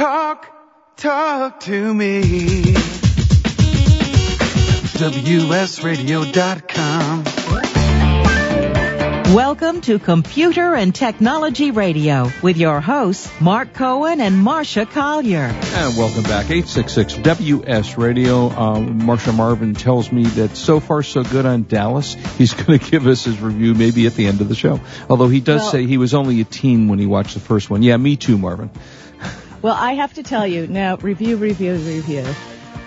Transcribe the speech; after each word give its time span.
Talk, 0.00 0.48
talk 0.96 1.60
to 1.60 1.92
me. 1.92 2.22
WSRadio.com. 4.96 7.24
Welcome 9.34 9.82
to 9.82 9.98
Computer 9.98 10.74
and 10.74 10.94
Technology 10.94 11.70
Radio 11.70 12.30
with 12.42 12.56
your 12.56 12.80
hosts, 12.80 13.30
Mark 13.42 13.74
Cohen 13.74 14.22
and 14.22 14.36
Marsha 14.36 14.90
Collier. 14.90 15.42
And 15.42 15.96
welcome 15.98 16.22
back. 16.22 16.46
866 16.46 17.16
WS 17.16 17.98
Radio. 17.98 18.48
Um, 18.48 19.02
Marsha 19.02 19.36
Marvin 19.36 19.74
tells 19.74 20.10
me 20.10 20.24
that 20.24 20.56
so 20.56 20.80
far 20.80 21.02
so 21.02 21.22
good 21.24 21.44
on 21.44 21.64
Dallas. 21.64 22.14
He's 22.38 22.54
going 22.64 22.78
to 22.78 22.90
give 22.90 23.06
us 23.06 23.24
his 23.24 23.38
review 23.38 23.74
maybe 23.74 24.06
at 24.06 24.14
the 24.14 24.28
end 24.28 24.40
of 24.40 24.48
the 24.48 24.54
show. 24.54 24.80
Although 25.10 25.28
he 25.28 25.40
does 25.40 25.60
Well- 25.60 25.72
say 25.72 25.84
he 25.84 25.98
was 25.98 26.14
only 26.14 26.40
a 26.40 26.44
teen 26.44 26.88
when 26.88 26.98
he 26.98 27.04
watched 27.04 27.34
the 27.34 27.40
first 27.40 27.68
one. 27.68 27.82
Yeah, 27.82 27.98
me 27.98 28.16
too, 28.16 28.38
Marvin. 28.38 28.70
Well, 29.62 29.74
I 29.74 29.92
have 29.92 30.14
to 30.14 30.22
tell 30.22 30.46
you 30.46 30.66
now, 30.66 30.96
review, 30.96 31.36
review, 31.36 31.74
review. 31.74 32.24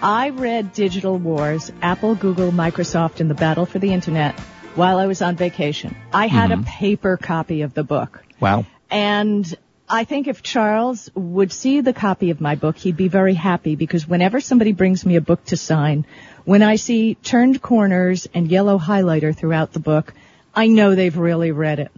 I 0.01 0.29
read 0.29 0.73
Digital 0.73 1.19
Wars, 1.19 1.71
Apple, 1.83 2.15
Google, 2.15 2.51
Microsoft, 2.51 3.19
and 3.19 3.29
the 3.29 3.35
Battle 3.35 3.67
for 3.67 3.77
the 3.77 3.93
Internet 3.93 4.39
while 4.73 4.97
I 4.97 5.05
was 5.05 5.21
on 5.21 5.35
vacation. 5.35 5.95
I 6.11 6.25
had 6.25 6.49
a 6.49 6.55
mm-hmm. 6.55 6.63
paper 6.63 7.17
copy 7.17 7.61
of 7.61 7.75
the 7.75 7.83
book. 7.83 8.23
Wow. 8.39 8.65
And 8.89 9.55
I 9.87 10.03
think 10.03 10.27
if 10.27 10.41
Charles 10.41 11.11
would 11.13 11.51
see 11.51 11.81
the 11.81 11.93
copy 11.93 12.31
of 12.31 12.41
my 12.41 12.55
book, 12.55 12.77
he'd 12.77 12.97
be 12.97 13.07
very 13.07 13.35
happy 13.35 13.75
because 13.75 14.07
whenever 14.07 14.41
somebody 14.41 14.71
brings 14.71 15.05
me 15.05 15.15
a 15.15 15.21
book 15.21 15.45
to 15.45 15.57
sign, 15.57 16.07
when 16.43 16.63
I 16.63 16.77
see 16.77 17.13
turned 17.13 17.61
corners 17.61 18.27
and 18.33 18.49
yellow 18.49 18.79
highlighter 18.79 19.35
throughout 19.35 19.73
the 19.73 19.79
book, 19.79 20.11
I 20.55 20.65
know 20.65 20.95
they've 20.95 21.15
really 21.15 21.51
read 21.51 21.77
it. 21.77 21.91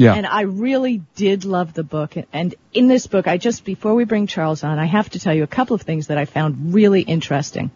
Yeah. 0.00 0.14
And 0.14 0.26
I 0.26 0.42
really 0.42 1.02
did 1.16 1.44
love 1.44 1.74
the 1.74 1.82
book. 1.82 2.14
And 2.32 2.54
in 2.72 2.88
this 2.88 3.06
book, 3.06 3.26
I 3.26 3.36
just, 3.36 3.64
before 3.64 3.94
we 3.94 4.04
bring 4.04 4.26
Charles 4.26 4.62
on, 4.64 4.78
I 4.78 4.84
have 4.84 5.10
to 5.10 5.18
tell 5.18 5.34
you 5.34 5.42
a 5.42 5.48
couple 5.48 5.74
of 5.74 5.82
things 5.82 6.06
that 6.06 6.18
I 6.18 6.24
found 6.24 6.74
really 6.74 7.02
interesting. 7.02 7.70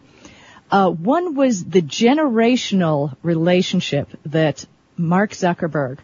Uh, 0.71 0.89
one 0.89 1.35
was 1.35 1.63
the 1.63 1.81
generational 1.81 3.15
relationship 3.21 4.09
that 4.25 4.65
Mark 4.97 5.31
Zuckerberg 5.31 5.99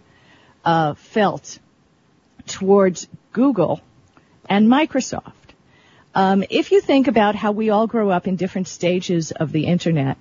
uh, 0.66 0.94
felt 0.96 1.60
towards 2.46 3.08
Google 3.32 3.82
and 4.48 4.68
Microsoft. 4.68 5.34
Um, 6.14 6.44
if 6.50 6.72
you 6.72 6.82
think 6.82 7.08
about 7.08 7.36
how 7.36 7.52
we 7.52 7.70
all 7.70 7.88
grow 7.88 8.10
up 8.10 8.28
in 8.28 8.36
different 8.36 8.68
stages 8.68 9.32
of 9.32 9.52
the 9.52 9.66
internet, 9.66 10.18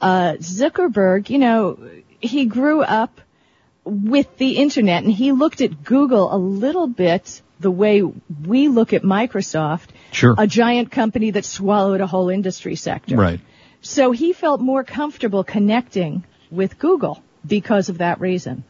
uh, 0.00 0.32
Zuckerberg, 0.40 1.30
you 1.30 1.38
know, 1.38 1.78
he 2.20 2.46
grew 2.46 2.82
up 2.82 3.20
with 3.86 4.36
the 4.36 4.56
internet 4.56 5.04
and 5.04 5.12
he 5.12 5.32
looked 5.32 5.60
at 5.60 5.84
Google 5.84 6.34
a 6.34 6.36
little 6.36 6.88
bit 6.88 7.40
the 7.60 7.70
way 7.70 8.02
we 8.02 8.68
look 8.68 8.92
at 8.92 9.02
Microsoft, 9.02 9.88
Sure. 10.12 10.34
a 10.36 10.46
giant 10.46 10.90
company 10.90 11.30
that 11.30 11.44
swallowed 11.44 12.00
a 12.00 12.06
whole 12.06 12.28
industry 12.28 12.74
sector. 12.74 13.16
Right. 13.16 13.40
So 13.80 14.10
he 14.10 14.32
felt 14.32 14.60
more 14.60 14.84
comfortable 14.84 15.44
connecting 15.44 16.24
with 16.50 16.78
Google 16.78 17.22
because 17.46 17.88
of 17.88 17.98
that 17.98 18.20
reason. 18.20 18.64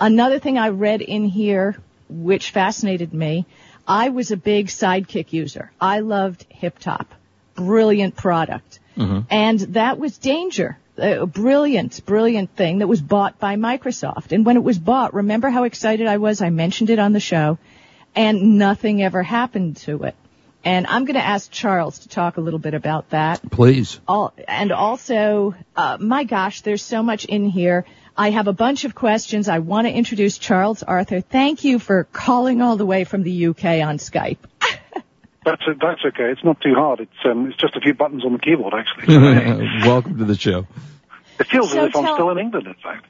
Another 0.00 0.38
thing 0.38 0.58
I 0.58 0.70
read 0.70 1.02
in 1.02 1.26
here, 1.26 1.76
which 2.08 2.50
fascinated 2.50 3.12
me, 3.12 3.46
I 3.86 4.08
was 4.08 4.30
a 4.30 4.36
big 4.36 4.68
Sidekick 4.68 5.32
user. 5.32 5.70
I 5.80 6.00
loved 6.00 6.46
HipTop. 6.50 7.06
Brilliant 7.54 8.16
product. 8.16 8.80
Mm-hmm. 8.96 9.20
And 9.30 9.60
that 9.74 9.98
was 9.98 10.16
Danger. 10.18 10.78
A 10.98 11.26
brilliant, 11.26 12.04
brilliant 12.04 12.54
thing 12.56 12.78
that 12.78 12.88
was 12.88 13.00
bought 13.00 13.38
by 13.38 13.56
Microsoft. 13.56 14.32
And 14.32 14.44
when 14.44 14.56
it 14.56 14.64
was 14.64 14.78
bought, 14.78 15.14
remember 15.14 15.48
how 15.48 15.64
excited 15.64 16.06
I 16.06 16.16
was? 16.16 16.42
I 16.42 16.50
mentioned 16.50 16.90
it 16.90 16.98
on 16.98 17.12
the 17.12 17.20
show. 17.20 17.58
And 18.14 18.58
nothing 18.58 19.02
ever 19.02 19.22
happened 19.22 19.76
to 19.78 20.02
it. 20.04 20.16
And 20.64 20.86
I'm 20.86 21.04
going 21.04 21.14
to 21.14 21.24
ask 21.24 21.50
Charles 21.50 22.00
to 22.00 22.08
talk 22.08 22.36
a 22.36 22.40
little 22.40 22.58
bit 22.58 22.74
about 22.74 23.10
that 23.10 23.40
Please. 23.50 24.00
all, 24.08 24.34
and 24.48 24.72
also, 24.72 25.54
uh, 25.76 25.98
my 26.00 26.24
gosh, 26.24 26.62
there's 26.62 26.82
so 26.82 27.02
much 27.02 27.24
in 27.24 27.48
here. 27.48 27.84
I 28.16 28.30
have 28.30 28.48
a 28.48 28.52
bunch 28.52 28.84
of 28.84 28.94
questions. 28.94 29.48
I 29.48 29.60
want 29.60 29.86
to 29.86 29.92
introduce 29.92 30.36
Charles 30.36 30.82
Arthur. 30.82 31.20
Thank 31.20 31.62
you 31.62 31.78
for 31.78 32.04
calling 32.12 32.60
all 32.60 32.76
the 32.76 32.86
way 32.86 33.04
from 33.04 33.22
the 33.22 33.46
UK 33.46 33.64
on 33.86 33.98
Skype. 33.98 34.38
That's 35.44 35.62
that's 35.80 36.04
okay. 36.04 36.30
It's 36.30 36.44
not 36.44 36.60
too 36.60 36.74
hard. 36.74 37.00
It's 37.00 37.24
um, 37.24 37.46
it's 37.46 37.56
just 37.56 37.74
a 37.74 37.80
few 37.80 37.94
buttons 37.94 38.22
on 38.22 38.34
the 38.34 38.38
keyboard 38.38 38.74
actually. 38.74 39.16
Welcome 39.88 40.18
to 40.18 40.26
the 40.26 40.36
show. 40.36 40.66
It 41.38 41.46
feels 41.46 41.72
So 41.72 41.84
as 41.84 41.88
if 41.88 41.96
I'm 41.96 42.14
still 42.14 42.30
in 42.30 42.38
England. 42.38 42.66
In 42.66 42.74
fact, 42.74 43.06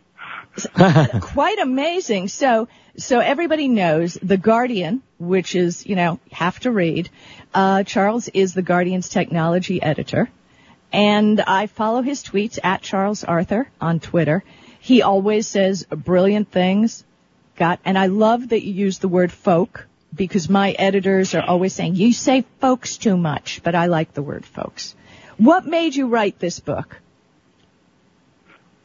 Quite 1.20 1.58
amazing. 1.58 2.28
So, 2.28 2.68
so 2.96 3.20
everybody 3.20 3.68
knows 3.68 4.14
the 4.14 4.36
Guardian, 4.36 5.02
which 5.18 5.54
is, 5.54 5.86
you 5.86 5.96
know, 5.96 6.18
have 6.32 6.58
to 6.60 6.70
read. 6.70 7.10
Uh, 7.54 7.82
Charles 7.84 8.28
is 8.28 8.54
the 8.54 8.62
Guardian's 8.62 9.08
technology 9.08 9.80
editor. 9.82 10.28
And 10.92 11.40
I 11.40 11.66
follow 11.66 12.02
his 12.02 12.24
tweets 12.24 12.58
at 12.62 12.82
Charles 12.82 13.24
Arthur 13.24 13.68
on 13.80 14.00
Twitter. 14.00 14.42
He 14.80 15.02
always 15.02 15.46
says 15.46 15.84
brilliant 15.84 16.50
things. 16.50 17.04
Got, 17.56 17.80
and 17.84 17.98
I 17.98 18.06
love 18.06 18.50
that 18.50 18.64
you 18.64 18.72
use 18.72 18.98
the 18.98 19.08
word 19.08 19.32
folk 19.32 19.86
because 20.14 20.48
my 20.48 20.72
editors 20.72 21.34
are 21.34 21.42
always 21.42 21.74
saying 21.74 21.96
you 21.96 22.12
say 22.12 22.44
folks 22.60 22.96
too 22.96 23.16
much, 23.16 23.60
but 23.62 23.74
I 23.74 23.86
like 23.86 24.14
the 24.14 24.22
word 24.22 24.46
folks. 24.46 24.94
What 25.36 25.66
made 25.66 25.94
you 25.94 26.06
write 26.06 26.38
this 26.38 26.60
book? 26.60 27.00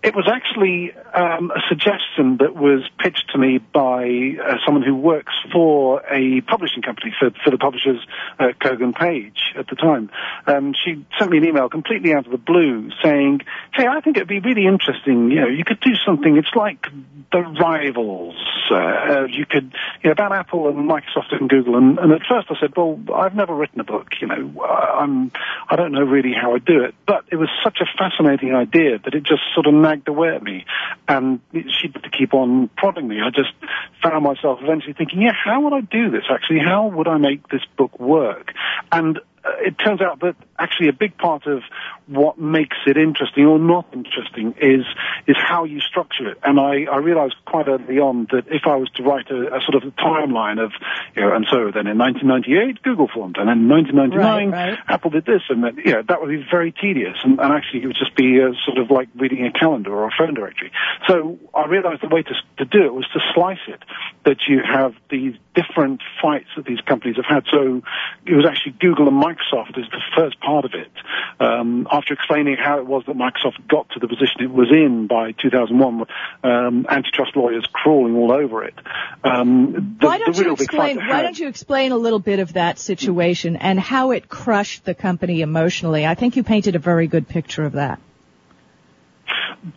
It 0.04 0.14
was 0.14 0.28
actually 0.28 0.92
um, 1.14 1.50
a 1.52 1.62
suggestion 1.70 2.38
that 2.38 2.54
was 2.56 2.82
pitched 3.00 3.30
to 3.32 3.38
me 3.38 3.58
by 3.58 4.36
uh, 4.38 4.58
someone 4.66 4.84
who 4.84 4.96
works 4.96 5.34
for 5.52 6.04
a 6.12 6.42
publishing 6.42 6.82
company 6.82 7.16
for, 7.18 7.32
for 7.42 7.50
the 7.52 7.58
publishers 7.58 8.06
uh, 8.38 8.50
Kogan 8.60 8.94
Page 8.94 9.54
at 9.58 9.68
the 9.68 9.76
time. 9.76 10.10
Um, 10.46 10.74
she 10.74 11.06
sent 11.18 11.32
me 11.32 11.38
an 11.38 11.46
email 11.46 11.70
completely 11.70 12.14
out 12.14 12.26
of 12.26 12.34
the 12.34 12.38
blue 12.38 12.90
saying, 13.02 13.42
"Hey, 13.74 13.88
I 13.88 14.02
think 14.02 14.18
it'd 14.18 14.28
be 14.28 14.42
really 14.42 14.66
interesting. 14.66 15.32
You 15.32 15.42
know, 15.42 15.48
you 15.48 15.64
could 15.64 15.80
do 15.80 15.96
something. 16.06 16.36
It's 16.36 16.54
like 16.54 16.86
the 17.32 17.40
rivals. 17.40 18.36
Uh, 18.70 19.26
you 19.30 19.46
could, 19.46 19.72
you 20.04 20.10
know, 20.10 20.12
about 20.12 20.34
Apple 20.34 20.68
and 20.68 20.78
Microsoft 20.90 21.32
and 21.32 21.50
Google." 21.50 21.78
And, 21.78 21.98
and 21.98 22.12
at 22.12 22.24
first 22.30 22.48
I 22.50 22.60
said, 22.60 22.76
"Well, 22.76 23.00
I've 23.16 23.36
never 23.36 23.56
written 23.56 23.80
a 23.80 23.86
book. 23.86 24.10
You 24.20 24.28
know, 24.28 24.64
I'm, 24.66 25.32
I 25.70 25.78
don't 25.78 25.94
know 25.94 26.04
really 26.04 26.34
how 26.34 26.56
I 26.56 26.60
do 26.60 26.84
it." 26.84 26.94
But 27.08 27.24
it 27.32 27.38
was 27.38 27.48
such 27.64 27.80
a 27.80 27.86
fascinating 27.98 28.54
idea 28.54 29.00
that 29.00 29.14
it 29.14 29.24
just 29.24 29.44
sort 29.54 29.66
of 29.66 29.74
nagged 29.94 30.08
away 30.08 30.36
at 30.36 30.44
me, 30.44 30.66
and 31.08 31.40
she 31.54 31.90
had 31.92 32.04
to 32.04 32.10
keep 32.10 32.34
on 32.34 32.70
prodding 32.78 33.08
me. 33.08 33.20
I 33.22 33.30
just 33.30 33.54
found 34.02 34.24
myself 34.24 34.60
eventually 34.62 34.94
thinking, 34.94 35.22
"Yeah, 35.22 35.34
how 35.34 35.62
would 35.62 35.74
I 35.74 35.82
do 35.82 36.10
this? 36.10 36.24
Actually, 36.30 36.60
how 36.60 36.88
would 36.88 37.08
I 37.08 37.18
make 37.18 37.48
this 37.50 37.64
book 37.78 38.00
work?" 38.00 38.54
And 38.92 39.20
it 39.60 39.78
turns 39.78 40.02
out 40.02 40.20
that 40.22 40.36
actually 40.58 40.88
a 40.88 40.94
big 40.94 41.18
part 41.18 41.46
of 41.48 41.64
what 42.08 42.38
makes 42.38 42.78
it 42.86 42.98
interesting 42.98 43.46
or 43.46 43.60
not 43.60 43.86
interesting 43.94 44.54
is 44.62 44.86
is 45.28 45.36
how 45.38 45.64
you 45.64 45.80
structure 45.80 46.30
it. 46.30 46.38
And 46.44 46.60
I, 46.60 46.86
I 46.92 46.98
realized 46.98 47.36
quite 47.46 47.68
early 47.68 48.00
on 48.00 48.28
that 48.32 48.46
if 48.48 48.64
I 48.66 48.76
was 48.76 48.90
to 48.96 49.04
write 49.04 49.30
a, 49.32 49.56
a 49.56 49.62
sort 49.62 49.76
of 49.76 49.84
a 49.84 49.92
timeline 49.92 50.64
of, 50.64 50.72
you 51.16 51.22
know, 51.22 51.34
and 51.34 51.46
so 51.50 51.72
then 51.74 51.88
in 51.88 51.98
1998 51.98 52.82
Google 52.84 53.08
formed, 53.14 53.38
and 53.38 53.48
then 53.48 53.60
in 53.60 53.70
1999 53.70 54.52
Right, 54.52 54.70
right. 54.70 54.80
Apple 54.88 55.12
did 55.12 55.26
this, 55.26 55.42
and 55.50 55.64
then, 55.64 55.78
you 55.84 55.92
know, 55.92 56.04
that 56.08 56.22
would 56.22 56.30
be 56.30 56.46
very 56.50 56.72
tedious, 56.72 57.18
and, 57.24 57.40
and 57.40 57.54
actually 57.54 57.84
it 57.84 57.88
would 57.88 57.98
just 57.98 58.16
be 58.16 58.42
uh, 58.42 58.54
sort 58.66 58.78
of 58.78 58.92
like 58.92 59.10
reading 59.16 59.46
a 59.46 59.52
calendar 59.52 59.94
or 59.94 60.08
a 60.08 60.12
phone 60.18 60.34
directory. 60.34 60.72
So 61.08 61.40
I 61.54 61.66
realized 61.68 62.02
the 62.02 62.08
way 62.08 62.24
to, 62.24 62.34
to 62.58 62.66
do 62.66 62.86
it 62.86 62.94
was 62.94 63.08
to 63.14 63.20
slice 63.34 63.64
it, 63.68 63.82
that 64.26 64.38
you 64.48 64.62
have 64.64 64.96
these 65.10 65.36
different 65.56 66.02
fights 66.22 66.50
that 66.56 66.66
these 66.66 66.82
companies 66.82 67.16
have 67.18 67.26
had. 67.26 67.44
So 67.52 67.82
it 68.26 68.34
was 68.34 68.46
actually 68.46 68.74
Google 68.80 69.08
and 69.08 69.22
Microsoft 69.22 69.78
is 69.78 69.86
the 69.92 70.02
first 70.16 70.40
part 70.40 70.66
of 70.66 70.74
it. 70.74 70.92
Um, 71.40 71.88
after 71.92 72.14
explaining 72.14 72.58
how 72.58 72.80
it 72.80 72.86
was 72.86 73.04
that 73.08 73.16
Microsoft 73.16 73.68
got 73.68 73.90
to 73.92 74.00
the 74.00 74.08
position 74.08 74.42
it 74.42 74.52
was 74.52 74.72
in 74.72 75.08
by 75.08 75.32
2001, 75.34 76.06
um, 76.44 76.86
antitrust 76.90 77.36
lawyers 77.36 77.66
crawling 77.72 78.16
all 78.16 78.32
over 78.32 78.64
it. 78.64 78.76
Um, 79.24 79.98
the, 80.00 80.08
why 80.08 80.18
don't 80.18 80.38
you 80.38 80.54
explain? 80.54 80.98
Why 80.98 81.22
don't 81.22 81.38
you 81.38 81.48
explain 81.48 81.92
a 81.92 81.98
little 81.98 82.20
bit 82.20 82.40
of 82.40 82.54
that 82.54 82.80
situation 82.80 83.56
and 83.56 83.80
how 83.80 84.12
it 84.12 84.30
crushed 84.30 84.86
the 84.86 84.94
company 84.94 85.42
emotionally? 85.42 86.06
I 86.06 86.16
think 86.16 86.36
you 86.36 86.44
painted 86.44 86.76
a 86.76 86.80
very 86.80 87.08
good 87.08 87.28
picture 87.28 87.64
of 87.64 87.74
that. 87.74 88.00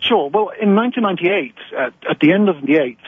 Sure. 0.00 0.28
Well, 0.30 0.50
in 0.60 0.74
1998, 0.74 1.54
at, 1.78 1.94
at 2.10 2.20
the 2.20 2.32
end 2.32 2.48
of 2.48 2.60
the 2.62 2.76
eight, 2.76 2.98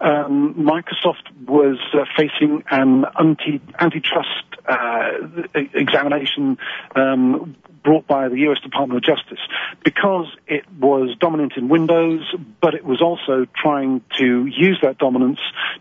um, 0.00 0.54
Microsoft 0.54 1.30
was 1.46 1.78
uh, 1.92 2.04
facing 2.16 2.64
an 2.70 3.04
anti 3.18 3.60
antitrust 3.78 4.44
uh, 4.66 5.10
examination 5.54 6.58
um, 6.96 7.54
brought 7.84 8.06
by 8.06 8.28
the 8.28 8.36
U.S. 8.48 8.58
Department 8.60 8.96
of 8.96 9.04
Justice 9.04 9.38
because 9.84 10.26
it 10.46 10.64
was 10.80 11.14
dominant 11.20 11.52
in 11.56 11.68
Windows, 11.68 12.22
but 12.60 12.74
it 12.74 12.84
was 12.84 13.00
also 13.00 13.46
trying 13.54 14.02
to 14.18 14.46
use 14.46 14.78
that 14.82 14.98
dominance 14.98 15.40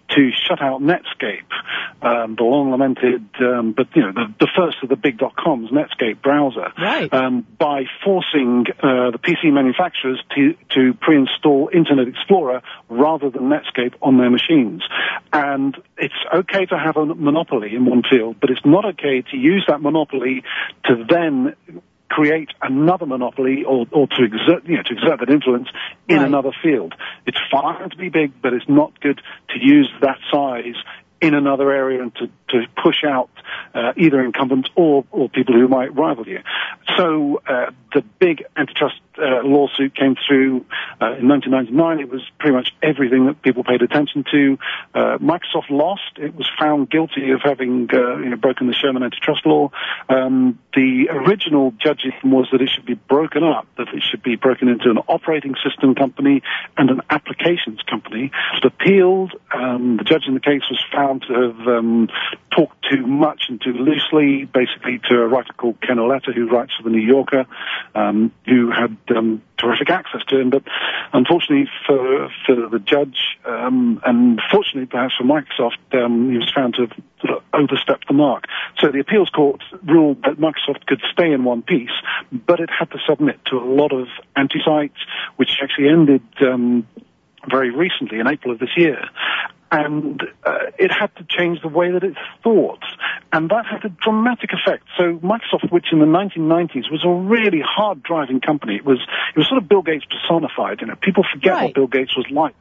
to 0.09 0.29
shut 0.47 0.61
out 0.61 0.81
Netscape, 0.81 1.49
um, 2.01 2.35
the 2.35 2.43
long 2.43 2.71
lamented, 2.71 3.25
um, 3.39 3.71
but 3.71 3.87
you 3.95 4.01
know, 4.01 4.11
the, 4.11 4.33
the, 4.39 4.47
first 4.55 4.77
of 4.83 4.89
the 4.89 4.95
big 4.95 5.17
dot 5.17 5.35
coms, 5.35 5.71
Netscape 5.71 6.21
browser, 6.21 6.71
right. 6.77 7.11
um, 7.13 7.47
by 7.57 7.85
forcing 8.03 8.65
uh, 8.79 9.11
the 9.11 9.19
PC 9.19 9.51
manufacturers 9.51 10.21
to 10.35 10.55
to 10.69 10.93
pre-install 10.93 11.69
Internet 11.73 12.09
Explorer 12.09 12.61
rather 12.89 13.29
than 13.29 13.43
Netscape 13.43 13.93
on 14.01 14.17
their 14.17 14.29
machines. 14.29 14.83
And 15.31 15.75
it's 15.97 16.13
okay 16.33 16.65
to 16.65 16.77
have 16.77 16.97
a 16.97 17.05
monopoly 17.05 17.75
in 17.75 17.85
one 17.85 18.03
field, 18.09 18.37
but 18.39 18.49
it's 18.49 18.65
not 18.65 18.85
okay 18.85 19.21
to 19.31 19.37
use 19.37 19.65
that 19.67 19.81
monopoly 19.81 20.43
to 20.85 21.05
then 21.09 21.55
create 22.13 22.49
another 22.61 23.05
monopoly 23.05 23.63
or, 23.67 23.85
or 23.91 24.07
to 24.07 24.23
exert, 24.23 24.65
you 24.65 24.77
know, 24.77 24.83
to 24.83 24.93
exert 24.93 25.19
that 25.19 25.29
influence 25.29 25.67
in 26.07 26.17
right. 26.17 26.27
another 26.27 26.51
field. 26.61 26.93
It's 27.25 27.39
fine 27.51 27.89
to 27.89 27.97
be 27.97 28.09
big, 28.09 28.39
but 28.41 28.53
it's 28.53 28.69
not 28.69 28.99
good 29.01 29.19
to 29.49 29.55
use 29.59 29.91
that 30.01 30.17
size 30.31 30.75
in 31.23 31.33
another 31.33 31.71
area 31.71 32.01
and 32.01 32.13
to, 32.15 32.27
to 32.49 32.65
push 32.83 33.05
out 33.05 33.29
uh, 33.73 33.93
either 33.95 34.21
incumbents 34.21 34.69
or, 34.75 35.05
or 35.09 35.29
people 35.29 35.55
who 35.55 35.69
might 35.69 35.95
rival 35.95 36.27
you. 36.27 36.41
So 36.97 37.41
uh, 37.47 37.71
the 37.93 38.03
big 38.19 38.43
antitrust 38.57 38.99
uh, 39.17 39.41
lawsuit 39.43 39.95
came 39.95 40.15
through 40.27 40.65
uh, 41.01 41.15
in 41.15 41.29
1999. 41.29 41.99
It 41.99 42.09
was 42.09 42.21
pretty 42.39 42.55
much 42.55 42.69
everything 42.81 43.27
that 43.27 43.41
people 43.41 43.63
paid 43.63 43.81
attention 43.81 44.25
to. 44.31 44.57
Uh, 44.93 45.17
Microsoft 45.19 45.69
lost. 45.69 46.17
It 46.17 46.35
was 46.35 46.49
found 46.59 46.89
guilty 46.89 47.31
of 47.31 47.41
having 47.41 47.87
uh, 47.93 48.17
you 48.17 48.29
know, 48.29 48.35
broken 48.35 48.67
the 48.67 48.73
Sherman 48.73 49.03
antitrust 49.03 49.45
law. 49.45 49.71
Um, 50.09 50.59
the 50.75 51.09
original 51.09 51.71
judgment 51.79 52.23
was 52.23 52.49
that 52.51 52.61
it 52.61 52.69
should 52.69 52.85
be 52.85 52.95
broken 52.95 53.43
up, 53.43 53.67
that 53.77 53.87
it 53.93 54.03
should 54.03 54.23
be 54.23 54.35
broken 54.35 54.67
into 54.67 54.89
an 54.89 54.97
operating 55.07 55.55
system 55.63 55.95
company 55.95 56.41
and 56.75 56.89
an 56.89 57.01
applications 57.09 57.81
company. 57.89 58.31
It 58.57 58.65
appealed. 58.65 59.33
Um, 59.63 59.97
the 59.97 60.03
judge 60.03 60.23
in 60.27 60.33
the 60.33 60.39
case 60.39 60.63
was 60.69 60.83
found 60.91 61.23
to 61.27 61.33
have 61.33 61.67
um, 61.67 62.09
talked 62.55 62.77
too 62.91 63.05
much 63.07 63.45
and 63.49 63.61
too 63.61 63.73
loosely, 63.73 64.45
basically 64.45 64.99
to 65.09 65.21
a 65.21 65.27
writer 65.27 65.53
called 65.53 65.79
Ken 65.81 65.97
Auletta, 65.97 66.33
who 66.33 66.49
writes 66.49 66.73
for 66.75 66.83
the 66.83 66.89
New 66.89 67.01
Yorker, 67.01 67.45
um, 67.95 68.31
who 68.45 68.71
had 68.71 68.97
um, 69.15 69.41
terrific 69.57 69.89
access 69.89 70.21
to 70.27 70.39
him. 70.39 70.49
But 70.49 70.63
unfortunately 71.13 71.69
for 71.87 72.29
for 72.45 72.55
the 72.69 72.79
judge, 72.79 73.37
um, 73.45 74.01
and 74.05 74.41
fortunately 74.51 74.87
perhaps 74.87 75.13
for 75.17 75.23
Microsoft, 75.23 75.79
um, 75.93 76.31
he 76.31 76.37
was 76.37 76.51
found 76.53 76.75
to 76.75 76.87
have 76.87 76.91
sort 77.21 77.37
of 77.37 77.43
overstepped 77.53 78.07
the 78.07 78.13
mark. 78.13 78.45
So 78.79 78.91
the 78.91 78.99
appeals 78.99 79.29
court 79.29 79.61
ruled 79.83 80.23
that 80.23 80.35
Microsoft 80.37 80.85
could 80.87 81.01
stay 81.11 81.31
in 81.31 81.43
one 81.45 81.61
piece, 81.61 81.95
but 82.31 82.59
it 82.59 82.69
had 82.69 82.91
to 82.91 82.97
submit 83.07 83.39
to 83.45 83.57
a 83.57 83.63
lot 83.63 83.93
of 83.93 84.07
anti-sites, 84.35 84.99
which 85.37 85.57
actually 85.61 85.87
ended 85.87 86.21
very 87.49 87.71
recently 87.71 88.19
in 88.19 88.27
April 88.27 88.53
of 88.53 88.59
this 88.59 88.75
year 88.77 89.09
and 89.73 90.21
uh, 90.45 90.57
it 90.77 90.91
had 90.91 91.13
to 91.15 91.25
change 91.27 91.61
the 91.61 91.67
way 91.67 91.91
that 91.91 92.03
it 92.03 92.15
thought, 92.43 92.83
and 93.31 93.49
that 93.49 93.65
had 93.65 93.83
a 93.83 93.89
dramatic 93.89 94.51
effect. 94.53 94.83
So 94.97 95.17
Microsoft, 95.17 95.71
which 95.71 95.87
in 95.91 95.97
the 95.97 96.05
1990s 96.05 96.91
was 96.91 97.03
a 97.03 97.09
really 97.09 97.59
hard-driving 97.59 98.41
company, 98.41 98.75
it 98.75 98.85
was 98.85 98.99
it 99.35 99.37
was 99.37 99.47
sort 99.47 99.61
of 99.61 99.67
Bill 99.67 99.81
Gates 99.81 100.05
personified. 100.05 100.81
You 100.81 100.87
know, 100.87 100.95
people 100.95 101.23
forget 101.33 101.53
right. 101.53 101.63
what 101.63 101.73
Bill 101.73 101.87
Gates 101.87 102.15
was 102.15 102.27
like. 102.29 102.55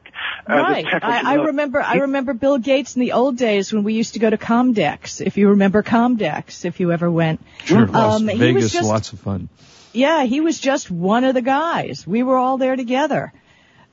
Uh, 0.49 0.55
right. 0.55 0.85
I, 1.03 1.33
I 1.33 1.35
remember. 1.35 1.81
I 1.81 1.97
remember 1.97 2.33
Bill 2.33 2.57
Gates 2.57 2.95
in 2.95 3.01
the 3.01 3.11
old 3.11 3.37
days 3.37 3.71
when 3.71 3.83
we 3.83 3.93
used 3.93 4.13
to 4.13 4.19
go 4.19 4.29
to 4.31 4.37
Comdex. 4.37 5.21
If 5.23 5.37
you 5.37 5.49
remember 5.49 5.83
Comdex, 5.83 6.65
if 6.65 6.79
you 6.79 6.91
ever 6.91 7.11
went. 7.11 7.41
Sure. 7.65 7.95
Um, 7.95 8.25
Vegas, 8.25 8.71
just, 8.71 8.89
lots 8.89 9.13
of 9.13 9.19
fun. 9.19 9.49
Yeah, 9.91 10.23
he 10.23 10.41
was 10.41 10.59
just 10.59 10.89
one 10.89 11.25
of 11.25 11.35
the 11.35 11.43
guys. 11.43 12.07
We 12.07 12.23
were 12.23 12.37
all 12.37 12.57
there 12.57 12.75
together 12.75 13.31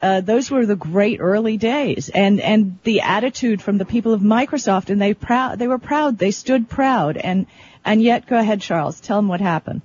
uh, 0.03 0.21
those 0.21 0.51
were 0.51 0.65
the 0.65 0.77
great 0.77 1.21
early 1.21 1.57
days, 1.57 2.09
and 2.09 2.41
and 2.41 2.79
the 2.85 3.03
attitude 3.03 3.61
from 3.61 3.79
the 3.79 3.85
people 3.85 4.13
of 4.13 4.21
Microsoft, 4.21 4.91
and 4.91 5.01
they 5.01 5.15
proud, 5.15 5.59
they 5.59 5.69
were 5.69 5.79
proud, 5.79 6.19
they 6.19 6.31
stood 6.31 6.69
proud, 6.69 7.17
and 7.17 7.47
and 7.85 8.03
yet, 8.03 8.27
go 8.27 8.39
ahead, 8.39 8.61
Charles, 8.61 9.01
tell 9.01 9.19
them 9.19 9.29
what 9.29 9.41
happened. 9.41 9.83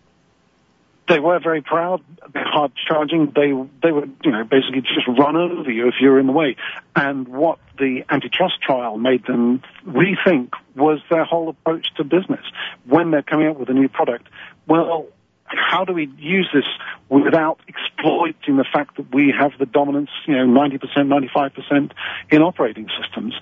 They 1.07 1.19
were 1.19 1.39
very 1.39 1.61
proud, 1.61 2.01
hard 2.33 2.71
charging. 2.87 3.27
They 3.35 3.51
they 3.83 3.91
were 3.91 4.05
you 4.23 4.31
know 4.31 4.43
basically 4.43 4.81
just 4.81 5.07
run 5.07 5.35
over 5.35 5.69
you 5.69 5.87
if 5.87 5.95
you're 5.99 6.19
in 6.19 6.27
the 6.27 6.33
way. 6.33 6.55
And 6.95 7.27
what 7.27 7.59
the 7.77 8.05
antitrust 8.09 8.61
trial 8.61 8.97
made 8.97 9.25
them 9.25 9.61
rethink 9.85 10.51
was 10.75 10.99
their 11.09 11.25
whole 11.25 11.49
approach 11.49 11.93
to 11.97 12.03
business 12.03 12.45
when 12.85 13.11
they're 13.11 13.21
coming 13.21 13.47
up 13.47 13.57
with 13.57 13.69
a 13.69 13.73
new 13.73 13.89
product. 13.89 14.27
Well, 14.67 15.07
how 15.55 15.85
do 15.85 15.93
we 15.93 16.09
use 16.17 16.49
this 16.53 16.65
without 17.09 17.59
exploiting 17.67 18.57
the 18.57 18.65
fact 18.71 18.97
that 18.97 19.13
we 19.13 19.33
have 19.37 19.51
the 19.59 19.65
dominance, 19.65 20.09
you 20.27 20.35
know, 20.35 20.45
90%, 20.45 20.79
95% 20.95 21.91
in 22.31 22.41
operating 22.41 22.87
systems? 23.01 23.33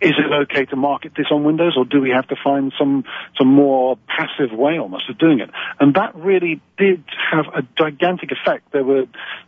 Is 0.00 0.12
it 0.18 0.32
okay 0.44 0.64
to 0.66 0.76
market 0.76 1.12
this 1.14 1.26
on 1.30 1.44
Windows, 1.44 1.74
or 1.76 1.84
do 1.84 2.00
we 2.00 2.10
have 2.10 2.26
to 2.28 2.36
find 2.42 2.72
some 2.78 3.04
some 3.36 3.48
more 3.48 3.98
passive 4.08 4.56
way 4.56 4.78
almost 4.78 5.10
of 5.10 5.18
doing 5.18 5.40
it? 5.40 5.50
And 5.78 5.94
that 5.94 6.14
really 6.14 6.60
did 6.78 7.04
have 7.30 7.46
a 7.54 7.62
gigantic 7.78 8.30
effect. 8.32 8.72
There 8.72 8.84
were 8.84 9.04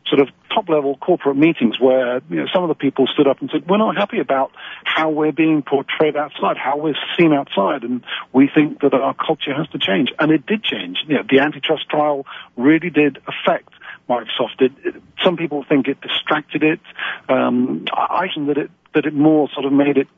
sort 0.07 0.21
of 0.21 0.29
top 0.53 0.69
level 0.69 0.97
corporate 0.97 1.39
meetings 1.39 1.81
where 1.81 2.21
you 2.29 2.37
know, 2.37 2.47
some 2.53 2.63
of 2.63 2.69
the 2.69 2.75
people 2.75 3.07
stood 3.07 3.27
up 3.27 3.41
and 3.41 3.49
said, 3.51 3.67
"We're 3.67 3.79
not 3.79 3.97
happy 3.97 4.21
about 4.21 4.53
how 4.85 5.09
we're 5.09 5.33
being 5.33 5.63
portrayed 5.63 6.17
outside, 6.17 6.59
how 6.59 6.77
we're 6.77 6.97
seen 7.19 7.33
outside, 7.33 7.83
and 7.83 8.05
we 8.35 8.51
think 8.55 8.83
that 8.83 8.93
our 8.93 9.15
culture 9.15 9.55
has 9.55 9.69
to 9.69 9.79
change." 9.79 10.13
And 10.19 10.31
it 10.31 10.45
did 10.45 10.63
change. 10.63 10.99
You 11.07 11.17
know, 11.17 11.23
the 11.29 11.41
antitrust 11.41 11.89
trial 11.89 12.27
really 12.57 12.91
did 12.91 13.19
affect 13.27 13.71
Microsoft. 14.09 14.61
It, 14.61 14.73
it, 14.85 15.03
some 15.25 15.39
people 15.39 15.65
think 15.67 15.89
it 15.89 15.99
distracted 16.03 16.63
it. 16.63 16.81
Um, 17.29 17.87
I 17.93 18.27
think 18.35 18.49
that 18.49 18.59
it 18.59 18.71
that 18.95 19.07
it 19.07 19.15
more 19.15 19.49
sort 19.53 19.67
of 19.67 19.73
made 19.73 19.97
it 19.99 20.09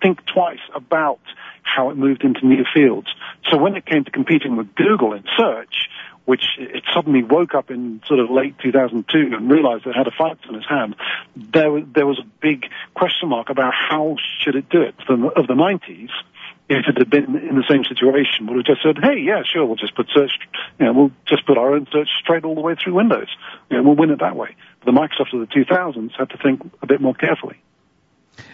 think 0.00 0.24
twice 0.26 0.60
about 0.74 1.20
how 1.62 1.90
it 1.90 1.96
moved 1.96 2.24
into 2.24 2.46
new 2.46 2.64
fields. 2.74 3.08
So 3.50 3.56
when 3.56 3.76
it 3.76 3.86
came 3.86 4.04
to 4.04 4.10
competing 4.10 4.56
with 4.56 4.74
Google 4.74 5.12
in 5.12 5.24
search, 5.36 5.88
which 6.24 6.44
it 6.58 6.84
suddenly 6.94 7.22
woke 7.22 7.54
up 7.54 7.70
in 7.70 8.00
sort 8.06 8.20
of 8.20 8.30
late 8.30 8.54
2002 8.62 9.34
and 9.34 9.50
realized 9.50 9.86
it 9.86 9.94
had 9.94 10.06
a 10.06 10.12
fight 10.12 10.38
on 10.48 10.54
its 10.54 10.68
hand, 10.68 10.94
there 11.36 11.70
was, 11.70 11.84
there 11.94 12.06
was 12.06 12.18
a 12.18 12.26
big 12.40 12.66
question 12.94 13.28
mark 13.28 13.48
about 13.48 13.72
how 13.74 14.16
should 14.40 14.54
it 14.54 14.68
do 14.68 14.82
it. 14.82 14.94
Of 15.08 15.46
the 15.46 15.54
90s, 15.54 16.10
if 16.68 16.86
it 16.86 16.96
had 16.96 17.10
been 17.10 17.36
in 17.36 17.56
the 17.56 17.64
same 17.68 17.84
situation, 17.84 18.46
would 18.46 18.56
have 18.56 18.66
just 18.66 18.82
said, 18.82 18.98
hey, 19.02 19.18
yeah, 19.18 19.42
sure, 19.44 19.66
we'll 19.66 19.76
just 19.76 19.96
put 19.96 20.08
search, 20.14 20.32
you 20.78 20.86
know, 20.86 20.92
we'll 20.92 21.12
just 21.26 21.44
put 21.44 21.58
our 21.58 21.74
own 21.74 21.86
search 21.90 22.08
straight 22.20 22.44
all 22.44 22.54
the 22.54 22.60
way 22.60 22.74
through 22.76 22.94
Windows. 22.94 23.28
You 23.68 23.78
know, 23.78 23.82
we'll 23.82 23.96
win 23.96 24.10
it 24.10 24.20
that 24.20 24.36
way. 24.36 24.54
But 24.80 24.92
the 24.92 24.98
Microsoft 24.98 25.32
of 25.34 25.40
the 25.40 25.52
2000s 25.54 26.12
had 26.16 26.30
to 26.30 26.38
think 26.38 26.62
a 26.82 26.86
bit 26.86 27.00
more 27.00 27.14
carefully. 27.14 27.60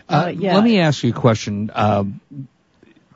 Uh, 0.08 0.32
yeah. 0.34 0.54
Let 0.54 0.64
me 0.64 0.78
ask 0.80 1.02
you 1.02 1.10
a 1.10 1.14
question. 1.14 1.70
Um, 1.74 2.20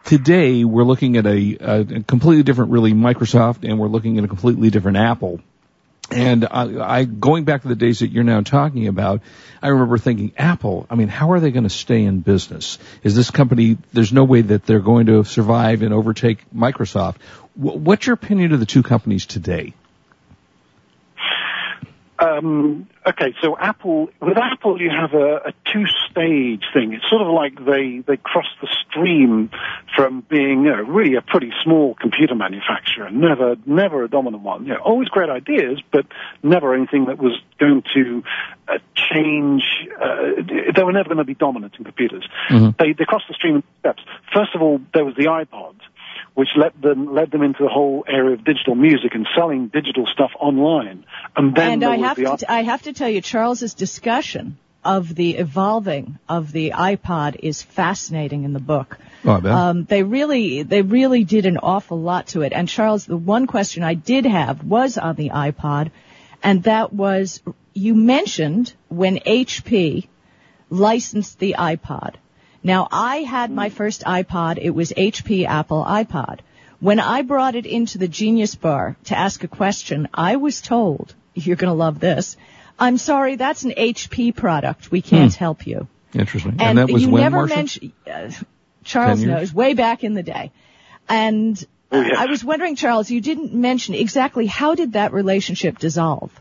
today 0.04 0.64
we're 0.64 0.84
looking 0.84 1.16
at 1.16 1.26
a, 1.26 1.56
a, 1.60 1.84
completely 2.02 2.42
different, 2.42 2.70
really 2.70 2.92
Microsoft, 2.92 3.68
and 3.68 3.78
we're 3.78 3.88
looking 3.88 4.18
at 4.18 4.24
a 4.24 4.28
completely 4.28 4.70
different 4.70 4.98
Apple. 4.98 5.40
And 6.10 6.44
I, 6.44 6.98
I, 6.98 7.04
going 7.04 7.44
back 7.44 7.62
to 7.62 7.68
the 7.68 7.76
days 7.76 8.00
that 8.00 8.08
you're 8.08 8.24
now 8.24 8.42
talking 8.42 8.86
about, 8.86 9.22
I 9.62 9.68
remember 9.68 9.96
thinking, 9.96 10.32
Apple. 10.36 10.86
I 10.90 10.94
mean, 10.94 11.08
how 11.08 11.32
are 11.32 11.40
they 11.40 11.50
going 11.50 11.62
to 11.64 11.70
stay 11.70 12.04
in 12.04 12.20
business? 12.20 12.78
Is 13.02 13.16
this 13.16 13.30
company? 13.30 13.78
There's 13.92 14.12
no 14.12 14.24
way 14.24 14.42
that 14.42 14.66
they're 14.66 14.80
going 14.80 15.06
to 15.06 15.24
survive 15.24 15.82
and 15.82 15.94
overtake 15.94 16.44
Microsoft. 16.54 17.16
what's 17.54 18.06
your 18.06 18.14
opinion 18.14 18.52
of 18.52 18.60
the 18.60 18.66
two 18.66 18.82
companies 18.82 19.24
today? 19.24 19.74
Um, 22.22 22.88
okay, 23.04 23.34
so 23.42 23.56
Apple, 23.58 24.08
with 24.20 24.38
Apple 24.38 24.80
you 24.80 24.90
have 24.90 25.12
a, 25.12 25.48
a 25.48 25.52
two-stage 25.72 26.62
thing. 26.72 26.92
It's 26.92 27.08
sort 27.10 27.22
of 27.22 27.28
like 27.34 27.64
they, 27.64 28.04
they 28.06 28.16
cross 28.16 28.46
the 28.60 28.68
stream 28.88 29.50
from 29.96 30.24
being, 30.30 30.64
you 30.64 30.70
know, 30.70 30.82
really 30.82 31.16
a 31.16 31.22
pretty 31.22 31.52
small 31.64 31.94
computer 31.94 32.36
manufacturer, 32.36 33.10
never, 33.10 33.56
never 33.66 34.04
a 34.04 34.08
dominant 34.08 34.44
one. 34.44 34.66
You 34.66 34.74
know, 34.74 34.80
always 34.84 35.08
great 35.08 35.30
ideas, 35.30 35.82
but 35.90 36.06
never 36.44 36.74
anything 36.74 37.06
that 37.06 37.18
was 37.18 37.40
going 37.58 37.82
to 37.94 38.22
uh, 38.68 38.78
change, 38.94 39.64
uh, 40.00 40.42
they 40.76 40.82
were 40.84 40.92
never 40.92 41.08
going 41.08 41.18
to 41.18 41.24
be 41.24 41.34
dominant 41.34 41.74
in 41.76 41.84
computers. 41.84 42.28
Mm-hmm. 42.50 42.70
They, 42.78 42.92
they 42.92 43.04
crossed 43.04 43.26
the 43.26 43.34
stream 43.34 43.56
in 43.56 43.62
steps. 43.80 44.02
First 44.32 44.54
of 44.54 44.62
all, 44.62 44.80
there 44.94 45.04
was 45.04 45.16
the 45.16 45.24
iPod 45.24 45.74
which 46.34 46.48
led 46.56 46.72
them 46.80 47.14
led 47.14 47.30
them 47.30 47.42
into 47.42 47.62
the 47.62 47.68
whole 47.68 48.04
area 48.08 48.34
of 48.34 48.44
digital 48.44 48.74
music 48.74 49.14
and 49.14 49.26
selling 49.36 49.68
digital 49.68 50.06
stuff 50.12 50.30
online. 50.38 51.04
And 51.36 51.54
then 51.54 51.82
and 51.82 51.84
I 51.84 51.96
have 51.96 52.16
the, 52.16 52.24
to 52.24 52.36
t- 52.38 52.46
I 52.46 52.62
have 52.62 52.82
to 52.82 52.92
tell 52.92 53.08
you, 53.08 53.20
Charles's 53.20 53.74
discussion 53.74 54.58
of 54.84 55.14
the 55.14 55.36
evolving 55.36 56.18
of 56.28 56.50
the 56.50 56.70
iPod 56.70 57.36
is 57.38 57.62
fascinating 57.62 58.44
in 58.44 58.52
the 58.52 58.60
book. 58.60 58.98
Oh, 59.24 59.40
I. 59.44 59.68
Um, 59.68 59.84
they 59.84 60.02
really 60.02 60.62
they 60.62 60.82
really 60.82 61.24
did 61.24 61.46
an 61.46 61.58
awful 61.58 62.00
lot 62.00 62.28
to 62.28 62.42
it. 62.42 62.52
And 62.52 62.68
Charles, 62.68 63.06
the 63.06 63.16
one 63.16 63.46
question 63.46 63.82
I 63.82 63.94
did 63.94 64.24
have 64.24 64.64
was 64.64 64.98
on 64.98 65.16
the 65.16 65.30
iPod, 65.30 65.90
and 66.42 66.62
that 66.64 66.92
was 66.92 67.42
you 67.74 67.94
mentioned 67.94 68.72
when 68.88 69.18
HP 69.18 70.08
licensed 70.70 71.38
the 71.38 71.56
iPod 71.58 72.14
now, 72.62 72.88
I 72.90 73.18
had 73.18 73.50
my 73.50 73.70
first 73.70 74.02
iPod. 74.02 74.58
It 74.60 74.70
was 74.70 74.92
HP 74.92 75.46
Apple 75.46 75.84
iPod. 75.84 76.40
When 76.80 77.00
I 77.00 77.22
brought 77.22 77.54
it 77.54 77.66
into 77.66 77.98
the 77.98 78.08
Genius 78.08 78.54
Bar 78.54 78.96
to 79.04 79.18
ask 79.18 79.42
a 79.44 79.48
question, 79.48 80.08
I 80.12 80.36
was 80.36 80.60
told, 80.60 81.14
you're 81.34 81.56
going 81.56 81.70
to 81.70 81.74
love 81.74 82.00
this, 82.00 82.36
I'm 82.78 82.98
sorry, 82.98 83.36
that's 83.36 83.64
an 83.64 83.72
HP 83.76 84.34
product. 84.34 84.90
We 84.90 85.02
can't 85.02 85.32
hmm. 85.32 85.38
help 85.38 85.66
you. 85.66 85.86
Interesting. 86.12 86.52
And, 86.52 86.62
and 86.62 86.78
that 86.78 86.90
was 86.90 87.02
you 87.02 87.10
when, 87.10 87.22
never 87.22 87.46
mentioned, 87.46 87.92
uh, 88.10 88.30
Charles 88.84 89.22
knows, 89.22 89.54
way 89.54 89.74
back 89.74 90.04
in 90.04 90.14
the 90.14 90.22
day. 90.22 90.50
And 91.08 91.64
oh, 91.90 92.00
yes. 92.00 92.16
I 92.18 92.26
was 92.26 92.44
wondering, 92.44 92.76
Charles, 92.76 93.10
you 93.10 93.20
didn't 93.20 93.54
mention 93.54 93.94
exactly 93.94 94.46
how 94.46 94.74
did 94.74 94.94
that 94.94 95.12
relationship 95.12 95.78
dissolve? 95.78 96.32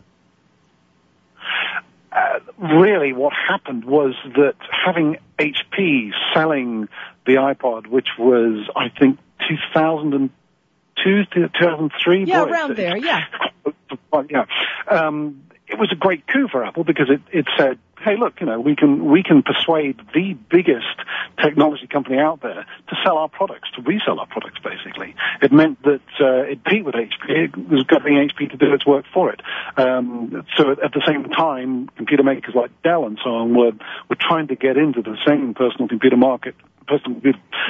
Really 2.61 3.11
what 3.11 3.33
happened 3.33 3.85
was 3.85 4.13
that 4.35 4.53
having 4.85 5.17
HP 5.39 6.11
selling 6.33 6.87
the 7.25 7.33
iPod, 7.33 7.87
which 7.87 8.09
was, 8.19 8.69
I 8.75 8.89
think, 8.89 9.17
2002, 9.49 11.25
2003? 11.33 12.23
Yeah, 12.25 12.45
boy, 12.45 12.51
around 12.51 12.77
there, 12.77 12.97
yeah. 12.97 13.25
yeah. 14.29 14.45
Um, 14.87 15.43
it 15.71 15.79
was 15.79 15.91
a 15.91 15.95
great 15.95 16.27
coup 16.27 16.47
for 16.49 16.63
Apple 16.63 16.83
because 16.83 17.09
it, 17.09 17.21
it 17.31 17.45
said, 17.57 17.79
hey, 18.01 18.17
look, 18.17 18.41
you 18.41 18.45
know, 18.45 18.59
we 18.59 18.75
can 18.75 19.09
we 19.09 19.23
can 19.23 19.41
persuade 19.41 19.99
the 20.13 20.33
biggest 20.49 20.99
technology 21.41 21.87
company 21.87 22.17
out 22.17 22.41
there 22.41 22.65
to 22.89 22.95
sell 23.03 23.17
our 23.17 23.29
products, 23.29 23.69
to 23.75 23.81
resell 23.81 24.19
our 24.19 24.25
products. 24.25 24.59
Basically, 24.63 25.15
it 25.41 25.51
meant 25.51 25.81
that 25.83 26.01
uh, 26.19 26.43
it 26.43 26.63
beat 26.63 26.83
with 26.83 26.95
HP. 26.95 27.29
It 27.29 27.57
was 27.69 27.83
getting 27.83 28.13
HP 28.13 28.51
to 28.51 28.57
do 28.57 28.73
its 28.73 28.85
work 28.85 29.05
for 29.13 29.31
it. 29.31 29.41
Um, 29.77 30.45
so 30.57 30.71
at 30.71 30.91
the 30.91 31.01
same 31.07 31.23
time, 31.29 31.87
computer 31.95 32.23
makers 32.23 32.53
like 32.53 32.71
Dell 32.81 33.05
and 33.05 33.17
so 33.23 33.29
on 33.29 33.55
were 33.55 33.71
were 34.09 34.17
trying 34.19 34.47
to 34.47 34.55
get 34.55 34.77
into 34.77 35.01
the 35.01 35.17
same 35.25 35.53
personal 35.53 35.87
computer 35.87 36.17
market, 36.17 36.55
personal 36.87 37.21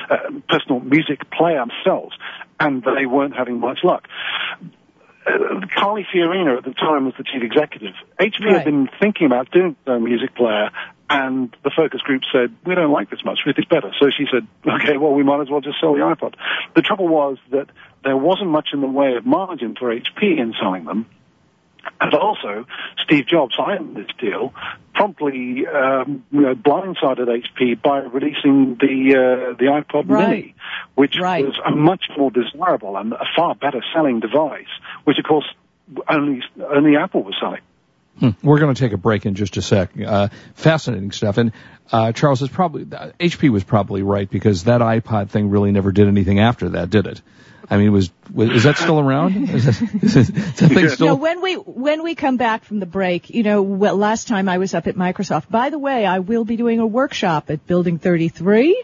uh, 0.10 0.18
personal 0.50 0.80
music 0.80 1.30
player 1.30 1.60
themselves, 1.60 2.16
and 2.60 2.84
they 2.84 3.06
weren't 3.06 3.36
having 3.36 3.60
much 3.60 3.80
luck 3.84 4.08
uh, 5.32 5.66
Carly 5.76 6.06
Fiorina 6.14 6.58
at 6.58 6.64
the 6.64 6.74
time 6.74 7.06
was 7.06 7.14
the 7.18 7.24
chief 7.24 7.44
executive. 7.44 7.94
HP 8.20 8.40
right. 8.42 8.56
had 8.58 8.66
been 8.66 8.90
thinking 9.00 9.28
about 9.28 9.52
doing 9.52 9.76
a 9.86 10.00
music 10.00 10.36
player, 10.36 10.70
and 11.10 11.56
the 11.64 11.72
focus 11.76 12.02
group 12.02 12.22
said, 12.32 12.56
we 12.66 12.74
don't 12.74 12.92
like 12.92 13.10
this 13.10 13.24
much, 13.26 13.40
we 13.46 13.52
think 13.52 13.66
it's 13.66 13.70
better. 13.70 13.92
So 14.00 14.10
she 14.10 14.26
said, 14.32 14.48
okay, 14.66 14.98
well, 14.98 15.14
we 15.14 15.24
might 15.24 15.42
as 15.42 15.50
well 15.50 15.62
just 15.62 15.80
sell 15.82 15.94
the 15.94 16.00
iPod. 16.00 16.36
The 16.76 16.82
trouble 16.82 17.08
was 17.08 17.38
that 17.52 17.68
there 18.04 18.18
wasn't 18.18 18.50
much 18.50 18.70
in 18.74 18.82
the 18.82 18.88
way 18.88 19.16
of 19.16 19.26
margin 19.26 19.76
for 19.78 19.94
HP 19.94 20.40
in 20.40 20.54
selling 20.60 20.86
them. 20.86 21.06
And 22.00 22.14
also, 22.14 22.66
Steve 23.04 23.28
Jobs 23.28 23.56
signed 23.56 23.96
this 23.96 24.08
deal, 24.20 24.54
promptly 24.94 25.66
um, 25.68 26.24
you 26.32 26.42
know, 26.42 26.56
blindsided 26.56 27.28
HP 27.28 27.82
by 27.82 28.00
releasing 28.00 28.76
the 28.80 29.16
uh, 29.16 29.58
the 29.58 29.66
iPod 29.66 30.10
right. 30.10 30.30
Mini, 30.30 30.56
which 30.96 31.18
right. 31.20 31.46
was 31.46 31.60
a 31.66 31.72
much 31.72 32.06
more 32.18 32.32
desirable 32.32 32.98
and 32.98 33.14
a 33.14 33.26
far 33.36 33.56
better 33.56 33.84
selling 33.94 34.20
device, 34.20 34.66
which 35.04 35.18
of 35.18 35.26
course 35.26 35.46
only 36.08 36.42
only 36.70 36.98
Apple 36.98 37.24
was 37.24 37.36
selling. 37.40 37.62
Hmm. 38.20 38.30
We're 38.44 38.60
going 38.60 38.74
to 38.74 38.80
take 38.80 38.92
a 38.92 38.98
break 38.98 39.26
in 39.26 39.36
just 39.36 39.58
a 39.58 39.62
sec. 39.62 39.92
Uh, 40.00 40.28
fascinating 40.54 41.12
stuff. 41.12 41.38
And 41.38 41.54
uh, 41.92 42.12
Charles 42.12 42.42
is 42.42 42.50
probably 42.50 42.84
uh, 42.84 43.12
HP 43.20 43.50
was 43.50 43.64
probably 43.64 44.04
right 44.04 44.30
because 44.30 44.66
that 44.66 44.82
iPod 44.82 45.30
thing 45.30 45.50
really 45.50 45.72
never 45.72 45.92
did 45.92 46.08
anything 46.08 46.40
after 46.40 46.70
that, 46.70 46.90
did 46.90 47.08
it? 47.08 47.22
I 47.72 47.78
mean, 47.78 47.94
was, 47.94 48.12
was 48.34 48.50
is 48.50 48.64
that 48.64 48.76
still 48.76 49.00
around? 49.00 49.50
Is 49.50 49.66
that, 49.66 50.04
is 50.04 50.28
that 50.28 50.72
thing 50.72 50.90
still? 50.90 51.08
No, 51.08 51.16
when 51.16 51.42
we 51.42 51.56
when 51.56 52.04
we 52.04 52.16
come 52.16 52.36
back 52.36 52.66
from 52.66 52.82
the 52.82 52.86
break, 52.86 53.30
you 53.30 53.44
know, 53.44 53.62
well, 53.62 53.96
last 53.96 54.28
time 54.28 54.50
I 54.50 54.58
was 54.58 54.74
up 54.74 54.88
at 54.88 54.96
Microsoft. 54.96 55.50
By 55.50 55.70
the 55.70 55.80
way, 55.80 56.06
I 56.06 56.20
will 56.20 56.44
be 56.44 56.58
doing 56.58 56.82
a 56.82 56.86
workshop 56.86 57.50
at 57.50 57.66
Building 57.66 57.98
33 57.98 58.84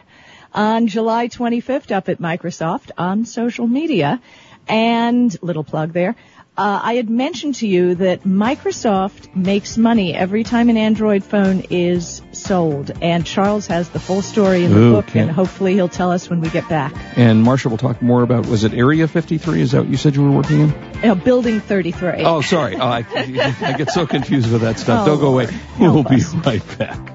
on 0.53 0.87
July 0.87 1.27
25th 1.27 1.91
up 1.91 2.07
at 2.07 2.19
Microsoft 2.19 2.91
on 2.97 3.25
social 3.25 3.67
media, 3.67 4.21
and 4.69 5.35
little 5.43 5.65
plug 5.65 5.91
there. 5.91 6.15
Uh, 6.57 6.79
I 6.81 6.95
had 6.95 7.07
mentioned 7.07 7.55
to 7.55 7.67
you 7.67 7.93
that 7.95 8.23
Microsoft 8.23 9.35
makes 9.35 9.77
money 9.77 10.15
every 10.15 10.43
time 10.43 10.69
an 10.69 10.77
Android 10.77 11.23
phone 11.23 11.63
is 11.69 12.23
sold, 12.31 12.91
and 12.99 13.23
Charles 13.23 13.67
has 13.67 13.89
the 13.89 13.99
full 13.99 14.23
story 14.23 14.63
in 14.63 14.73
the 14.73 14.79
Ooh, 14.79 14.91
book, 14.93 15.15
and 15.15 15.29
hopefully 15.29 15.75
he'll 15.75 15.87
tell 15.87 16.09
us 16.09 16.31
when 16.31 16.41
we 16.41 16.49
get 16.49 16.67
back. 16.67 16.95
And 17.15 17.45
Marsha 17.45 17.69
will 17.69 17.77
talk 17.77 18.01
more 18.01 18.23
about 18.23 18.47
was 18.47 18.63
it 18.63 18.73
Area 18.73 19.07
53? 19.07 19.61
Is 19.61 19.73
that 19.73 19.81
what 19.81 19.89
you 19.89 19.97
said 19.97 20.15
you 20.15 20.23
were 20.23 20.31
working 20.31 20.61
in? 20.61 21.01
No, 21.01 21.13
Building 21.13 21.59
33. 21.59 22.23
Oh, 22.23 22.41
sorry. 22.41 22.75
Oh, 22.75 22.79
I, 22.79 23.05
I, 23.07 23.75
get 23.77 23.91
so 23.91 24.07
confused 24.07 24.51
with 24.51 24.61
that 24.61 24.79
stuff. 24.79 25.03
Oh, 25.03 25.11
Don't 25.11 25.19
go 25.19 25.33
away. 25.33 25.47
We'll 25.79 26.03
be 26.03 26.23
right 26.43 26.77
back. 26.79 27.13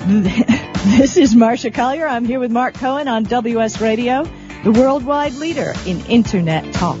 This 0.96 1.16
is 1.16 1.34
Marsha 1.34 1.74
Collier. 1.74 2.06
I'm 2.06 2.24
here 2.24 2.38
with 2.38 2.52
Mark 2.52 2.74
Cohen 2.74 3.08
on 3.08 3.24
WS 3.24 3.80
Radio, 3.80 4.22
the 4.62 4.70
worldwide 4.70 5.34
leader 5.34 5.74
in 5.86 6.00
Internet 6.06 6.72
talk. 6.72 7.00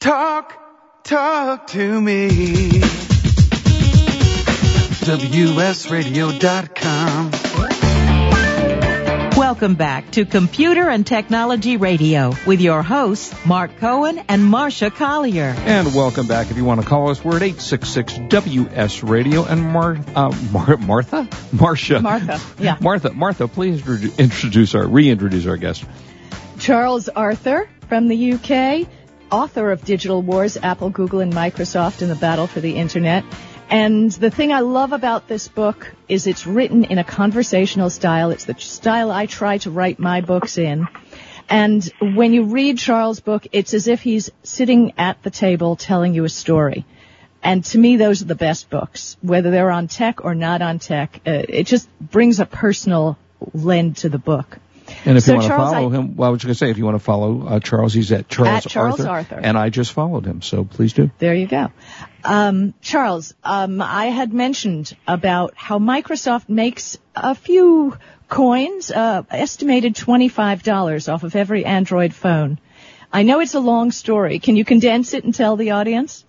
Talk, 0.00 0.54
talk 1.02 1.66
to 1.68 2.00
me. 2.00 2.28
WSRadio.com. 5.98 7.30
Welcome 9.36 9.74
back 9.74 10.12
to 10.12 10.24
Computer 10.24 10.88
and 10.88 11.04
Technology 11.04 11.76
Radio 11.78 12.32
with 12.46 12.60
your 12.60 12.84
hosts, 12.84 13.34
Mark 13.44 13.76
Cohen 13.78 14.20
and 14.28 14.42
Marsha 14.42 14.94
Collier. 14.94 15.52
And 15.58 15.92
welcome 15.92 16.28
back. 16.28 16.52
If 16.52 16.56
you 16.56 16.64
want 16.64 16.80
to 16.80 16.86
call 16.86 17.10
us, 17.10 17.24
we're 17.24 17.34
at 17.36 17.42
866-WS 17.42 19.02
Radio. 19.02 19.44
And 19.46 19.64
Mar- 19.64 19.98
uh, 20.14 20.32
Mar- 20.52 20.76
Martha? 20.76 21.24
Marsha. 21.52 22.00
Martha, 22.00 22.40
yeah. 22.62 22.76
Martha, 22.80 23.12
Martha, 23.12 23.48
please 23.48 23.84
introduce 24.16 24.76
our, 24.76 24.86
reintroduce 24.86 25.46
our 25.46 25.56
guest. 25.56 25.84
Charles 26.60 27.08
Arthur 27.08 27.68
from 27.88 28.06
the 28.06 28.34
UK 28.34 28.86
author 29.30 29.70
of 29.72 29.84
Digital 29.84 30.22
Wars, 30.22 30.56
Apple, 30.56 30.90
Google, 30.90 31.20
and 31.20 31.32
Microsoft 31.32 32.02
in 32.02 32.08
the 32.08 32.14
battle 32.14 32.46
for 32.46 32.60
the 32.60 32.76
internet. 32.76 33.24
And 33.70 34.10
the 34.10 34.30
thing 34.30 34.52
I 34.52 34.60
love 34.60 34.92
about 34.92 35.28
this 35.28 35.48
book 35.48 35.92
is 36.08 36.26
it's 36.26 36.46
written 36.46 36.84
in 36.84 36.98
a 36.98 37.04
conversational 37.04 37.90
style. 37.90 38.30
It's 38.30 38.46
the 38.46 38.54
style 38.58 39.10
I 39.10 39.26
try 39.26 39.58
to 39.58 39.70
write 39.70 39.98
my 39.98 40.22
books 40.22 40.56
in. 40.56 40.88
And 41.50 41.88
when 42.00 42.32
you 42.32 42.44
read 42.44 42.78
Charles' 42.78 43.20
book, 43.20 43.46
it's 43.52 43.74
as 43.74 43.88
if 43.88 44.02
he's 44.02 44.30
sitting 44.42 44.92
at 44.98 45.22
the 45.22 45.30
table 45.30 45.76
telling 45.76 46.14
you 46.14 46.24
a 46.24 46.28
story. 46.28 46.84
And 47.42 47.64
to 47.66 47.78
me, 47.78 47.96
those 47.96 48.22
are 48.22 48.26
the 48.26 48.34
best 48.34 48.68
books, 48.68 49.16
whether 49.22 49.50
they're 49.50 49.70
on 49.70 49.88
tech 49.88 50.24
or 50.24 50.34
not 50.34 50.60
on 50.60 50.78
tech. 50.78 51.20
Uh, 51.26 51.42
it 51.48 51.64
just 51.64 51.88
brings 52.00 52.40
a 52.40 52.46
personal 52.46 53.16
lend 53.54 53.98
to 53.98 54.08
the 54.08 54.18
book. 54.18 54.58
And 55.04 55.16
if 55.16 55.24
so 55.24 55.32
you 55.32 55.38
want 55.38 55.48
Charles, 55.48 55.70
to 55.70 55.74
follow 55.76 55.90
I, 55.90 55.96
him, 55.96 56.16
well, 56.16 56.28
I 56.28 56.32
was 56.32 56.42
going 56.42 56.52
to 56.52 56.58
say, 56.58 56.70
if 56.70 56.78
you 56.78 56.84
want 56.84 56.96
to 56.96 57.04
follow 57.04 57.46
uh, 57.46 57.60
Charles, 57.60 57.94
he's 57.94 58.12
at 58.12 58.28
Charles, 58.28 58.66
at 58.66 58.70
Charles 58.70 59.00
Arthur, 59.00 59.36
Arthur, 59.36 59.40
And 59.42 59.56
I 59.56 59.70
just 59.70 59.92
followed 59.92 60.26
him, 60.26 60.42
so 60.42 60.64
please 60.64 60.92
do. 60.92 61.10
There 61.18 61.34
you 61.34 61.46
go. 61.46 61.70
Um, 62.24 62.74
Charles, 62.80 63.34
um, 63.44 63.80
I 63.80 64.06
had 64.06 64.32
mentioned 64.32 64.96
about 65.06 65.54
how 65.56 65.78
Microsoft 65.78 66.48
makes 66.48 66.98
a 67.14 67.34
few 67.34 67.96
coins, 68.28 68.90
uh, 68.90 69.22
estimated 69.30 69.94
$25 69.94 71.12
off 71.12 71.22
of 71.22 71.34
every 71.36 71.64
Android 71.64 72.12
phone. 72.12 72.58
I 73.12 73.22
know 73.22 73.40
it's 73.40 73.54
a 73.54 73.60
long 73.60 73.90
story. 73.90 74.38
Can 74.38 74.56
you 74.56 74.64
condense 74.64 75.14
it 75.14 75.24
and 75.24 75.34
tell 75.34 75.56
the 75.56 75.70
audience? 75.70 76.24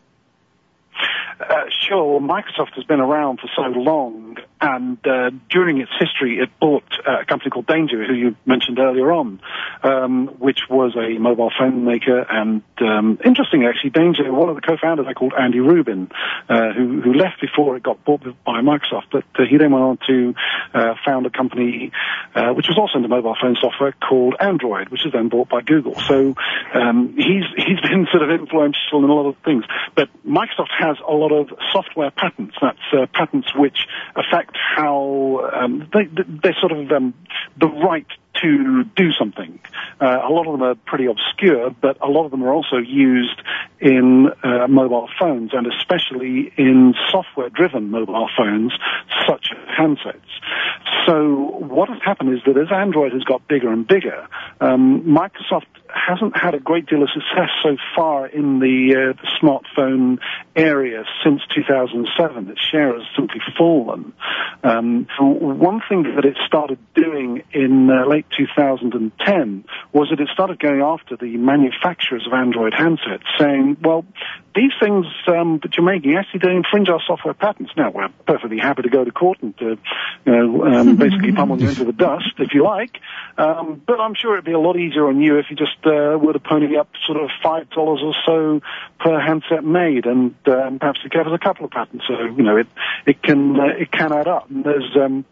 Uh, 1.39 1.65
sure. 1.87 2.19
Microsoft 2.19 2.73
has 2.75 2.83
been 2.83 2.99
around 2.99 3.39
for 3.39 3.49
so 3.55 3.61
long, 3.61 4.37
and 4.59 4.97
uh, 5.07 5.31
during 5.49 5.79
its 5.79 5.91
history, 5.97 6.39
it 6.39 6.49
bought 6.59 6.83
uh, 7.07 7.21
a 7.21 7.25
company 7.25 7.49
called 7.49 7.65
Danger, 7.65 8.05
who 8.05 8.13
you 8.13 8.35
mentioned 8.45 8.77
earlier 8.77 9.09
on, 9.13 9.39
um, 9.81 10.27
which 10.39 10.63
was 10.69 10.97
a 10.97 11.17
mobile 11.17 11.49
phone 11.57 11.85
maker. 11.85 12.25
And 12.29 12.61
um, 12.81 13.19
interesting, 13.23 13.63
actually, 13.63 13.91
Danger, 13.91 14.29
one 14.33 14.49
of 14.49 14.55
the 14.55 14.61
co-founders, 14.61 15.05
I 15.07 15.13
called 15.13 15.33
Andy 15.39 15.61
Rubin, 15.61 16.11
uh, 16.49 16.73
who, 16.73 16.99
who 17.01 17.13
left 17.13 17.39
before 17.39 17.77
it 17.77 17.83
got 17.83 18.03
bought 18.03 18.21
by 18.43 18.59
Microsoft, 18.59 19.05
but 19.13 19.23
uh, 19.35 19.43
he 19.49 19.57
then 19.57 19.71
went 19.71 19.83
on 19.83 19.97
to 20.07 20.35
found 21.05 21.25
a 21.25 21.29
company 21.29 21.91
which 22.35 22.67
was 22.67 22.77
also 22.77 22.97
into 22.97 23.07
mobile 23.07 23.35
phone 23.41 23.55
software 23.59 23.93
called 23.93 24.35
Android, 24.39 24.89
which 24.89 25.03
was 25.05 25.13
then 25.13 25.29
bought 25.29 25.47
by 25.47 25.61
Google. 25.61 25.95
So 25.95 26.35
um, 26.73 27.13
he's 27.15 27.45
he's 27.55 27.79
been 27.89 28.07
sort 28.11 28.23
of 28.23 28.29
influential 28.29 29.03
in 29.03 29.09
a 29.09 29.13
lot 29.13 29.29
of 29.29 29.37
things. 29.45 29.63
But 29.95 30.09
Microsoft 30.25 30.71
has 30.77 30.97
a 31.07 31.13
lot 31.13 31.28
of 31.31 31.49
software 31.71 32.11
patents. 32.11 32.55
That's 32.61 32.77
uh, 32.93 33.05
patents 33.13 33.53
which 33.55 33.87
affect 34.15 34.57
how 34.75 35.49
um, 35.53 35.89
they, 35.93 36.05
they 36.05 36.53
sort 36.59 36.71
of 36.71 36.91
um, 36.91 37.13
the 37.57 37.67
right 37.67 38.07
to 38.41 38.83
do 38.95 39.11
something. 39.11 39.59
Uh, 39.99 40.19
a 40.27 40.31
lot 40.31 40.47
of 40.47 40.53
them 40.53 40.63
are 40.63 40.75
pretty 40.75 41.05
obscure, 41.05 41.71
but 41.81 41.97
a 42.01 42.07
lot 42.07 42.25
of 42.25 42.31
them 42.31 42.43
are 42.43 42.53
also 42.53 42.77
used 42.77 43.41
in 43.79 44.27
uh, 44.43 44.67
mobile 44.67 45.09
phones 45.19 45.51
and 45.53 45.67
especially 45.67 46.53
in 46.57 46.93
software-driven 47.11 47.89
mobile 47.89 48.29
phones, 48.37 48.73
such 49.27 49.49
as 49.51 49.57
handsets. 49.77 50.21
So 51.05 51.57
what 51.59 51.89
has 51.89 51.99
happened 52.03 52.33
is 52.33 52.39
that 52.45 52.57
as 52.57 52.71
Android 52.71 53.13
has 53.13 53.23
got 53.23 53.47
bigger 53.47 53.71
and 53.71 53.87
bigger, 53.87 54.27
um, 54.61 55.03
Microsoft 55.03 55.65
hasn't 55.93 56.37
had 56.37 56.53
a 56.53 56.59
great 56.59 56.85
deal 56.85 57.03
of 57.03 57.09
success 57.09 57.49
so 57.63 57.77
far 57.95 58.27
in 58.27 58.59
the, 58.59 58.95
uh, 58.95 59.21
the 59.21 59.29
smartphone 59.41 60.19
area 60.55 61.03
since 61.23 61.41
2007. 61.55 62.49
Its 62.49 62.61
share 62.61 62.93
has 62.93 63.03
simply 63.15 63.41
fallen. 63.57 64.13
Um, 64.63 65.07
one 65.19 65.81
thing 65.87 66.03
that 66.15 66.25
it 66.25 66.37
started 66.45 66.79
doing 66.93 67.43
in 67.51 67.89
uh, 67.89 68.07
late 68.07 68.25
2010 68.37 69.65
was 69.93 70.09
that 70.09 70.19
it 70.19 70.29
started 70.33 70.59
going 70.59 70.81
after 70.81 71.15
the 71.17 71.37
manufacturers 71.37 72.25
of 72.27 72.33
Android 72.33 72.73
handsets, 72.73 73.23
saying, 73.39 73.77
well, 73.81 74.05
these 74.55 74.71
things 74.81 75.05
um, 75.27 75.59
that 75.63 75.77
you're 75.77 75.85
making 75.85 76.15
actually 76.15 76.39
do 76.39 76.49
infringe 76.49 76.89
our 76.89 76.99
software 77.05 77.33
patents. 77.33 77.71
Now, 77.77 77.91
we're 77.91 78.09
perfectly 78.25 78.57
happy 78.57 78.81
to 78.81 78.89
go 78.89 79.03
to 79.03 79.11
court 79.11 79.41
and 79.41 79.57
to, 79.59 79.77
you 80.25 80.31
know, 80.31 80.65
um, 80.65 80.95
basically 80.95 81.31
pummel 81.31 81.61
you 81.61 81.69
into 81.69 81.85
the 81.85 81.93
dust, 81.93 82.33
if 82.39 82.53
you 82.53 82.63
like. 82.63 82.99
Um, 83.37 83.81
but 83.85 83.99
I'm 83.99 84.15
sure 84.15 84.33
it'd 84.33 84.45
be 84.45 84.51
a 84.51 84.59
lot 84.59 84.77
easier 84.77 85.07
on 85.07 85.21
you 85.21 85.37
if 85.37 85.45
you 85.49 85.55
just 85.55 85.78
uh, 85.85 86.17
were 86.17 86.33
to 86.33 86.39
pony 86.39 86.77
up 86.77 86.89
sort 87.05 87.21
of 87.21 87.29
five 87.41 87.69
dollars 87.69 88.01
or 88.03 88.13
so 88.25 88.61
per 88.99 89.19
handset 89.19 89.63
made, 89.63 90.05
and 90.05 90.35
um, 90.47 90.79
perhaps 90.79 90.99
it 91.03 91.11
covers 91.11 91.33
a 91.33 91.37
couple 91.37 91.65
of 91.65 91.71
patents. 91.71 92.05
So 92.07 92.13
you 92.19 92.43
know, 92.43 92.57
it 92.57 92.67
it 93.05 93.21
can 93.21 93.59
uh, 93.59 93.65
it 93.77 93.91
can 93.91 94.11
add 94.11 94.27
up. 94.27 94.49
And 94.49 94.63
there's 94.63 94.95
um, 94.95 95.25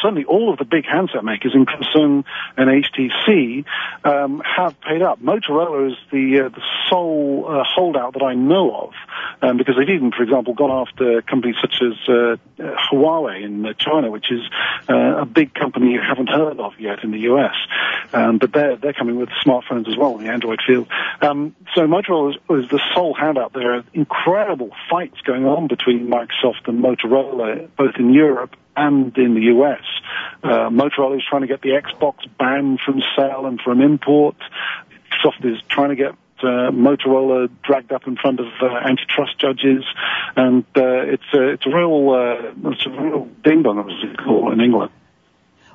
certainly 0.00 0.24
all 0.24 0.52
of 0.52 0.58
the 0.58 0.64
big 0.64 0.84
handset 0.86 1.24
makers, 1.24 1.52
including 1.54 2.24
and 2.56 2.84
HTC, 2.84 3.64
um, 4.04 4.42
have 4.44 4.80
paid 4.80 5.02
up. 5.02 5.20
Motorola 5.20 5.90
is 5.90 5.98
the, 6.10 6.46
uh, 6.46 6.48
the 6.48 6.62
sole 6.88 7.46
uh, 7.48 7.64
holdout 7.64 8.14
that 8.14 8.22
I 8.22 8.34
know 8.34 8.74
of, 8.74 8.92
um, 9.42 9.56
because 9.56 9.76
they've 9.76 9.88
even, 9.88 10.12
for 10.12 10.22
example, 10.22 10.54
gone 10.54 10.70
after 10.70 11.22
companies 11.22 11.56
such 11.60 11.80
as 11.82 12.08
uh, 12.08 12.36
Huawei 12.90 13.44
in 13.44 13.64
uh, 13.66 13.72
China, 13.74 14.10
which 14.10 14.30
is 14.30 14.40
uh, 14.88 15.22
a 15.22 15.24
big 15.24 15.54
company 15.54 15.92
you 15.92 16.00
haven't 16.00 16.28
heard 16.28 16.58
of 16.58 16.78
yet 16.78 17.02
in 17.02 17.10
the 17.10 17.20
US. 17.30 17.54
Um, 18.12 18.38
but 18.38 18.52
they're, 18.52 18.76
they're 18.76 18.92
coming 18.92 19.16
with 19.16 19.28
smartphones 19.44 19.88
as 19.88 19.96
well 19.96 20.18
in 20.18 20.24
the 20.24 20.30
Android 20.30 20.60
field. 20.66 20.88
Um, 21.20 21.54
so 21.74 21.86
Motorola 21.86 22.30
is, 22.30 22.64
is 22.64 22.70
the 22.70 22.80
sole 22.94 23.14
handout. 23.14 23.52
There 23.52 23.74
are 23.74 23.84
incredible 23.94 24.70
fights 24.90 25.20
going 25.22 25.44
on 25.46 25.68
between 25.68 26.08
Microsoft 26.08 26.66
and 26.66 26.82
Motorola, 26.82 27.68
both 27.76 27.94
in 27.98 28.12
Europe 28.12 28.56
and 28.80 29.16
in 29.16 29.34
the 29.34 29.52
US. 29.56 29.82
Uh, 30.42 30.70
Motorola 30.70 31.16
is 31.16 31.22
trying 31.28 31.42
to 31.42 31.48
get 31.48 31.60
the 31.60 31.70
Xbox 31.70 32.14
banned 32.38 32.80
from 32.84 33.02
sale 33.16 33.46
and 33.46 33.60
from 33.60 33.80
import. 33.80 34.36
Microsoft 35.20 35.44
is 35.44 35.60
trying 35.68 35.90
to 35.90 35.96
get 35.96 36.12
uh, 36.42 36.70
Motorola 36.70 37.50
dragged 37.62 37.92
up 37.92 38.06
in 38.06 38.16
front 38.16 38.40
of 38.40 38.46
uh, 38.62 38.66
antitrust 38.66 39.38
judges, 39.38 39.84
and 40.36 40.64
uh, 40.76 41.12
it's 41.12 41.34
a 41.34 41.48
it's 41.50 41.66
a 41.66 41.70
real 41.70 42.10
uh, 42.10 42.70
it's 42.70 42.86
a 42.86 42.90
real 42.90 43.28
ding 43.44 43.62
dong 43.62 43.78
as 43.78 44.10
it's 44.10 44.20
called 44.20 44.52
in 44.54 44.60
England. 44.60 44.90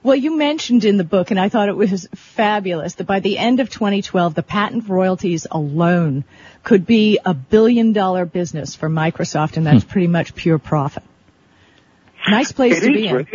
Well, 0.01 0.15
you 0.15 0.37
mentioned 0.37 0.85
in 0.85 0.97
the 0.97 1.03
book, 1.03 1.31
and 1.31 1.39
I 1.39 1.49
thought 1.49 1.67
it 1.67 1.75
was 1.75 2.07
fabulous, 2.13 2.95
that 2.95 3.07
by 3.07 3.21
the 3.21 3.39
end 3.39 3.59
of 3.59 3.71
2012, 3.71 4.35
the 4.35 4.43
patent 4.43 4.87
royalties 4.87 5.47
alone 5.49 6.25
could 6.63 6.85
be 6.85 7.19
a 7.25 7.33
billion 7.33 7.91
dollar 7.91 8.25
business 8.25 8.75
for 8.75 8.87
Microsoft, 8.87 9.57
and 9.57 9.65
that's 9.65 9.83
hmm. 9.83 9.89
pretty 9.89 10.07
much 10.07 10.35
pure 10.35 10.59
profit. 10.59 11.03
Nice 12.29 12.51
place 12.51 12.77
it 12.77 12.87
to 12.87 12.93
be 12.93 13.07
in. 13.07 13.27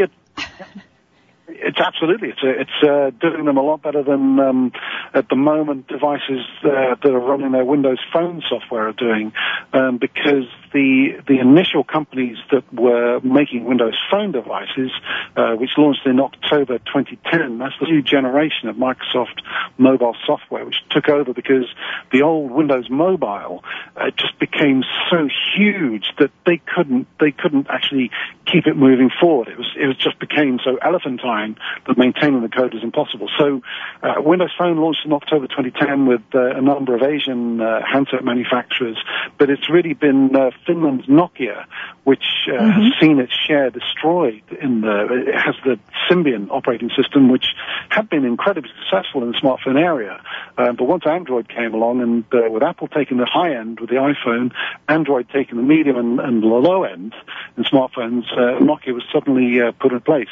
It's 1.63 1.79
absolutely. 1.79 2.31
It's 2.31 2.43
uh, 2.43 2.49
it's 2.49 2.83
uh, 2.83 3.11
doing 3.21 3.45
them 3.45 3.57
a 3.57 3.63
lot 3.63 3.83
better 3.83 4.03
than 4.03 4.41
um, 4.41 4.73
at 5.15 5.29
the 5.29 5.37
moment 5.37 5.89
devices 5.89 6.41
uh, 6.65 6.97
that 7.03 7.07
are 7.11 7.21
running 7.21 7.53
their 7.53 7.65
Windows 7.65 7.99
Phone 8.13 8.43
software 8.49 8.89
are 8.89 8.93
doing, 8.93 9.33
um, 9.73 9.99
because 9.99 10.49
the 10.73 11.21
the 11.29 11.39
initial 11.39 11.85
companies 11.85 12.39
that 12.51 12.65
were 12.73 13.21
making 13.21 13.65
Windows 13.65 13.99
Phone 14.11 14.33
devices, 14.33 14.91
uh, 15.37 15.55
which 15.55 15.71
launched 15.77 16.07
in 16.07 16.21
October 16.21 16.79
2010, 16.79 17.59
that's 17.59 17.75
the 17.81 17.87
new 17.87 18.03
generation 18.03 18.69
of 18.69 18.77
Microsoft 18.77 19.43
mobile 19.79 20.17
software, 20.27 20.65
which 20.65 20.77
took 20.91 21.09
over 21.09 21.35
because 21.35 21.67
the 22.13 22.23
old 22.23 22.51
Windows 22.51 22.89
Mobile 22.91 23.63
uh, 23.97 24.11
just 24.17 24.39
became 24.39 24.83
so 25.11 25.29
huge 25.57 26.07
that 26.19 26.31
they 26.47 26.61
couldn't 26.75 27.07
they 27.19 27.33
couldn't 27.33 27.67
actually 27.69 28.11
keep 28.47 28.67
it 28.67 28.77
moving 28.77 29.11
forward. 29.21 29.49
It 29.49 29.59
was 29.59 29.71
it 29.79 29.87
was 29.87 29.97
just 29.97 30.19
became 30.19 30.59
so 30.65 30.77
elephantine 30.77 31.50
that 31.87 31.99
maintaining 31.99 32.43
the 32.43 32.49
code 32.49 32.75
was 32.75 32.83
impossible. 32.83 33.29
So 33.39 33.63
uh, 34.03 34.15
Windows 34.19 34.51
Phone 34.59 34.79
launched 34.79 35.05
in 35.05 35.13
October 35.13 35.47
2010 35.47 36.07
with 36.07 36.23
uh, 36.35 36.57
a 36.57 36.61
number 36.61 36.95
of 36.95 37.03
Asian 37.03 37.61
uh, 37.61 37.81
handset 37.91 38.25
manufacturers, 38.25 38.99
but 39.39 39.51
it's 39.51 39.69
really 39.71 39.95
been 39.95 40.35
uh, 40.35 40.51
Finland's 40.67 41.07
Nokia 41.07 41.67
which 42.05 42.25
uh, 42.49 42.53
mm-hmm. 42.53 42.83
has 42.83 42.93
seen 43.01 43.19
its 43.19 43.33
share 43.47 43.71
destroyed 43.71 44.43
in 44.61 44.81
the, 44.81 45.29
it 45.29 45.39
has 45.39 45.55
the 45.65 45.79
Symbian 46.11 46.49
operating 46.51 46.91
system, 46.97 47.31
which 47.31 47.47
had 47.89 48.09
been 48.09 48.25
incredibly 48.25 48.71
successful 48.83 49.23
in 49.23 49.31
the 49.33 49.39
smartphone 49.39 49.79
area. 49.79 50.21
Uh, 50.57 50.73
but 50.73 50.85
once 50.85 51.05
Android 51.07 51.49
came 51.49 51.75
along 51.75 52.01
and 52.01 52.25
uh, 52.33 52.51
with 52.51 52.63
Apple 52.63 52.89
taking 52.89 53.19
the 53.19 53.27
high 53.27 53.55
end 53.55 53.81
with 53.81 53.91
the 53.91 53.97
iPhone, 53.97 54.51
Android 54.89 55.29
taking 55.33 55.57
the 55.57 55.63
medium 55.63 55.97
and, 55.97 56.21
and 56.21 56.43
the 56.43 56.47
low 56.47 56.85
end 56.85 57.15
in 57.57 57.65
smartphones, 57.65 58.25
uh, 58.33 58.59
Nokia 58.59 58.95
was 58.95 59.05
suddenly 59.13 59.61
uh, 59.61 59.73
put 59.73 59.93
in 59.93 60.01
place. 60.01 60.29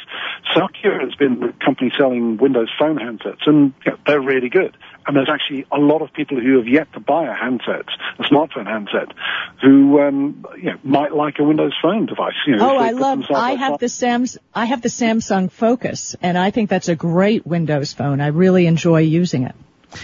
So 0.53 0.61
Nokia 0.61 1.05
has 1.09 1.15
been 1.15 1.39
the 1.39 1.53
company 1.63 1.91
selling 1.97 2.37
Windows 2.37 2.69
Phone 2.77 2.97
handsets 2.97 3.47
and 3.47 3.73
you 3.85 3.91
know, 3.91 3.97
they're 4.05 4.21
really 4.21 4.49
good. 4.49 4.77
And 5.07 5.15
there's 5.15 5.29
actually 5.29 5.65
a 5.71 5.77
lot 5.77 6.01
of 6.01 6.13
people 6.13 6.39
who 6.39 6.57
have 6.57 6.67
yet 6.67 6.93
to 6.93 6.99
buy 6.99 7.25
a 7.25 7.33
handset, 7.33 7.85
a 8.19 8.23
smartphone 8.23 8.67
handset, 8.67 9.15
who 9.61 9.99
um, 10.01 10.45
you 10.57 10.71
know, 10.71 10.77
might 10.83 11.13
like 11.13 11.39
a 11.39 11.43
Windows 11.43 11.73
Phone 11.81 12.05
device. 12.05 12.35
You 12.45 12.57
know, 12.57 12.75
oh, 12.75 12.77
I 12.77 12.91
love. 12.91 13.23
I 13.33 13.55
have 13.55 13.79
the 13.79 13.89
Sam's. 13.89 14.37
I 14.53 14.65
have 14.65 14.81
the 14.81 14.89
Samsung 14.89 15.51
Focus, 15.51 16.15
and 16.21 16.37
I 16.37 16.51
think 16.51 16.69
that's 16.69 16.89
a 16.89 16.95
great 16.95 17.45
Windows 17.47 17.93
phone. 17.93 18.21
I 18.21 18.27
really 18.27 18.67
enjoy 18.67 18.99
using 18.99 19.43
it. 19.43 19.55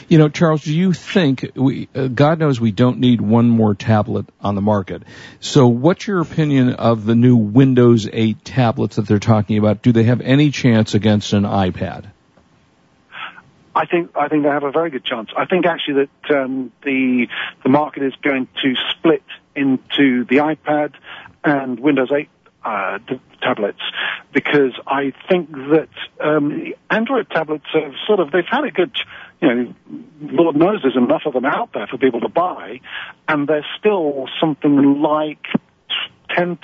You 0.08 0.18
know, 0.18 0.30
Charles, 0.30 0.64
do 0.64 0.74
you 0.74 0.94
think 0.94 1.52
we, 1.56 1.88
uh, 1.94 2.08
God 2.08 2.40
knows 2.40 2.60
we 2.60 2.72
don't 2.72 3.00
need 3.00 3.22
one 3.22 3.50
more 3.50 3.76
tablet 3.76 4.26
on 4.42 4.56
the 4.56 4.62
market. 4.62 5.04
So 5.40 5.68
what's 5.68 6.08
your 6.08 6.22
opinion 6.22 6.74
of 6.74 7.06
the 7.06 7.16
new 7.16 7.36
Windows 7.36 8.08
8 8.12 8.44
tablets 8.44 8.96
that 8.96 9.08
they're 9.08 9.20
talking 9.20 9.58
about? 9.58 9.82
Do 9.82 9.92
they 9.92 10.04
have 10.04 10.22
any 10.22 10.52
chance 10.52 10.94
against 10.94 11.34
an 11.34 11.44
iPad? 11.44 12.06
I 13.76 13.86
think 13.86 14.16
I 14.16 14.30
think 14.30 14.44
they 14.44 14.50
have 14.50 14.64
a 14.64 14.72
very 14.72 14.90
good 14.90 15.04
chance. 15.04 15.30
I 15.36 15.46
think 15.46 15.66
actually 15.66 16.08
that 16.26 16.36
um, 16.36 16.72
the 16.84 17.28
the 17.62 17.70
market 17.70 18.04
is 18.04 18.14
going 18.22 18.48
to 18.64 18.76
split 18.92 19.24
into 19.54 20.24
the 20.24 20.38
iPad 20.38 20.94
and 21.44 21.78
Windows 21.78 22.10
8 22.10 22.30
uh, 22.66 23.00
tablets 23.42 23.80
because 24.34 24.74
I 24.88 25.14
think 25.30 25.52
that 25.52 25.90
um, 26.20 26.74
Android 26.90 27.30
tablets 27.30 27.66
have 27.74 27.94
sort 28.08 28.20
of 28.20 28.32
they've 28.32 28.44
had 28.50 28.66
a 28.66 28.72
good 28.72 28.96
you 29.42 29.54
know 29.54 29.76
Lord 30.22 30.56
knows 30.56 30.80
there's 30.82 30.98
enough 30.98 31.24
of 31.26 31.34
them 31.34 31.46
out 31.46 31.72
there 31.74 31.88
for 31.88 31.98
people 31.98 32.22
to 32.22 32.30
buy 32.30 32.82
and 33.28 33.48
they're 33.48 33.66
still 33.80 34.28
something 34.40 35.02
like 35.02 35.46
10% 36.38 36.58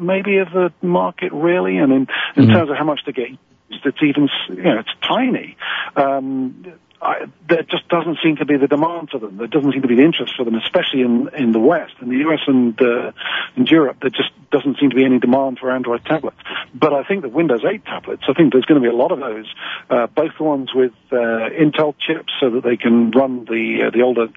maybe 0.00 0.38
of 0.38 0.48
the 0.52 0.72
market 0.82 1.32
really 1.32 1.78
and 1.78 1.92
in, 1.92 1.98
in 2.00 2.06
mm-hmm. 2.06 2.52
terms 2.52 2.70
of 2.70 2.76
how 2.76 2.84
much 2.84 3.00
they 3.06 3.12
get 3.12 3.30
used 3.30 3.40
it's 3.84 4.02
even, 4.02 4.28
you 4.48 4.62
know, 4.62 4.78
it's 4.78 4.94
tiny. 5.02 5.56
Um, 5.96 6.74
I, 7.04 7.26
there 7.48 7.62
just 7.62 7.86
doesn't 7.88 8.18
seem 8.22 8.36
to 8.36 8.46
be 8.46 8.56
the 8.56 8.66
demand 8.66 9.10
for 9.10 9.18
them. 9.18 9.36
There 9.36 9.46
doesn't 9.46 9.72
seem 9.72 9.82
to 9.82 9.88
be 9.88 9.96
the 9.96 10.04
interest 10.04 10.34
for 10.36 10.44
them, 10.44 10.54
especially 10.54 11.02
in, 11.02 11.28
in 11.36 11.52
the 11.52 11.60
West. 11.60 11.92
In 12.00 12.08
the 12.08 12.16
US 12.28 12.40
and 12.46 12.80
uh, 12.80 13.12
in 13.56 13.66
Europe, 13.66 13.98
there 14.00 14.10
just 14.10 14.30
doesn't 14.50 14.78
seem 14.80 14.88
to 14.88 14.96
be 14.96 15.04
any 15.04 15.18
demand 15.18 15.58
for 15.58 15.70
Android 15.70 16.02
tablets. 16.06 16.38
But 16.72 16.94
I 16.94 17.04
think 17.04 17.20
the 17.20 17.28
Windows 17.28 17.60
8 17.62 17.84
tablets, 17.84 18.22
I 18.26 18.32
think 18.32 18.52
there's 18.52 18.64
going 18.64 18.80
to 18.80 18.88
be 18.88 18.90
a 18.90 18.96
lot 18.96 19.12
of 19.12 19.20
those, 19.20 19.52
uh, 19.90 20.06
both 20.06 20.32
the 20.38 20.44
ones 20.44 20.70
with 20.74 20.92
uh, 21.12 21.50
Intel 21.50 21.94
chips 21.98 22.32
so 22.40 22.48
that 22.50 22.64
they 22.64 22.78
can 22.78 23.10
run 23.10 23.44
the 23.44 23.86
uh, 23.86 23.90
the 23.90 24.00
older 24.00 24.28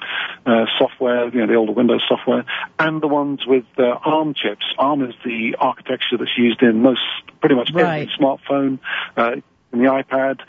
uh, 0.46 0.66
software, 0.78 1.30
you 1.30 1.40
know, 1.40 1.48
the 1.48 1.56
older 1.56 1.72
Windows 1.72 2.04
software, 2.08 2.44
and 2.80 3.02
the 3.02 3.08
ones 3.08 3.48
with 3.48 3.66
uh, 3.78 3.98
ARM 4.04 4.34
chips. 4.34 4.66
ARM 4.78 5.04
is 5.04 5.16
the 5.24 5.56
architecture 5.60 6.18
that's 6.18 6.38
used 6.38 6.62
in 6.62 6.82
most, 6.82 7.00
pretty 7.40 7.56
much 7.56 7.72
right. 7.74 8.02
every 8.02 8.14
smartphone, 8.20 8.80
uh, 9.16 9.36
in 9.72 9.80
the 9.80 9.86
iPad. 9.86 10.42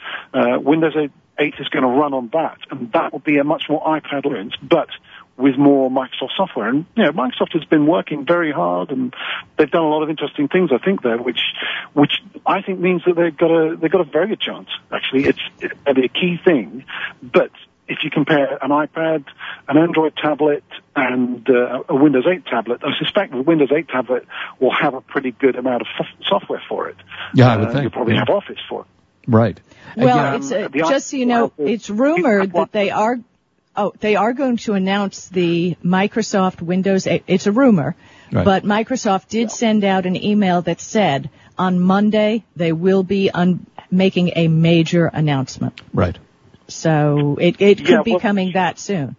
Windows 0.64 0.94
8 0.96 1.10
8 1.38 1.54
is 1.58 1.68
going 1.68 1.84
to 1.84 1.88
run 1.88 2.14
on 2.14 2.30
that, 2.32 2.58
and 2.70 2.92
that 2.92 3.12
will 3.12 3.20
be 3.20 3.38
a 3.38 3.44
much 3.44 3.64
more 3.68 3.82
iPad 3.84 4.24
experience, 4.38 4.54
but 4.62 4.88
with 5.36 5.56
more 5.56 5.90
Microsoft 5.90 6.36
software. 6.36 6.68
And 6.68 6.84
you 6.96 7.04
know, 7.04 7.12
Microsoft 7.12 7.52
has 7.52 7.64
been 7.64 7.86
working 7.86 8.26
very 8.26 8.52
hard, 8.52 8.90
and 8.90 9.14
they've 9.56 9.70
done 9.70 9.82
a 9.82 9.88
lot 9.88 10.02
of 10.02 10.10
interesting 10.10 10.48
things, 10.48 10.70
I 10.72 10.78
think, 10.78 11.02
there, 11.02 11.18
which 11.18 11.40
which 11.94 12.22
I 12.44 12.62
think 12.62 12.80
means 12.80 13.02
that 13.06 13.14
they've 13.16 13.36
got 13.36 13.50
a 13.50 13.76
they've 13.76 13.90
got 13.90 14.00
a 14.00 14.10
very 14.10 14.28
good 14.28 14.40
chance. 14.40 14.68
Actually, 14.92 15.24
it's 15.26 15.40
be 15.94 16.04
a 16.04 16.08
key 16.08 16.38
thing, 16.44 16.84
but. 17.22 17.50
If 17.90 18.04
you 18.04 18.10
compare 18.10 18.58
an 18.62 18.68
iPad, 18.68 19.24
an 19.66 19.78
Android 19.78 20.14
tablet, 20.14 20.62
and 20.94 21.48
uh, 21.48 21.84
a 21.88 21.94
Windows 21.94 22.26
8 22.30 22.44
tablet, 22.44 22.82
I 22.84 22.90
suspect 22.98 23.32
the 23.32 23.40
Windows 23.40 23.70
8 23.74 23.88
tablet 23.88 24.26
will 24.60 24.74
have 24.74 24.92
a 24.92 25.00
pretty 25.00 25.30
good 25.30 25.56
amount 25.56 25.80
of 25.80 25.88
f- 25.98 26.26
software 26.26 26.62
for 26.68 26.90
it. 26.90 26.96
Yeah, 27.32 27.50
I 27.50 27.56
would 27.56 27.68
uh, 27.68 27.72
think. 27.72 27.82
You'll 27.84 27.92
probably 27.92 28.12
yeah. 28.12 28.26
have 28.26 28.28
Office 28.28 28.58
for 28.68 28.82
it. 28.82 28.86
Right. 29.28 29.60
Well, 29.96 30.18
Again, 30.18 30.34
it's 30.40 30.52
uh, 30.52 30.88
just 30.90 31.08
so 31.08 31.16
you 31.16 31.26
know, 31.26 31.52
it's 31.58 31.90
rumored 31.90 32.52
that 32.52 32.72
they 32.72 32.90
are, 32.90 33.18
oh, 33.76 33.92
they 34.00 34.16
are 34.16 34.32
going 34.32 34.56
to 34.58 34.72
announce 34.72 35.28
the 35.28 35.76
Microsoft 35.84 36.62
Windows 36.62 37.06
8. 37.06 37.24
It's 37.26 37.46
a 37.46 37.52
rumor, 37.52 37.94
right. 38.32 38.44
but 38.44 38.64
Microsoft 38.64 39.28
did 39.28 39.50
send 39.50 39.84
out 39.84 40.06
an 40.06 40.16
email 40.16 40.62
that 40.62 40.80
said 40.80 41.30
on 41.58 41.78
Monday 41.78 42.44
they 42.56 42.72
will 42.72 43.02
be 43.02 43.30
un- 43.30 43.66
making 43.90 44.32
a 44.34 44.48
major 44.48 45.06
announcement. 45.06 45.80
Right. 45.92 46.18
So 46.68 47.36
it, 47.40 47.60
it 47.60 47.78
could 47.78 47.88
yeah, 47.88 48.02
be 48.02 48.18
coming 48.18 48.52
that 48.52 48.78
soon. 48.78 49.16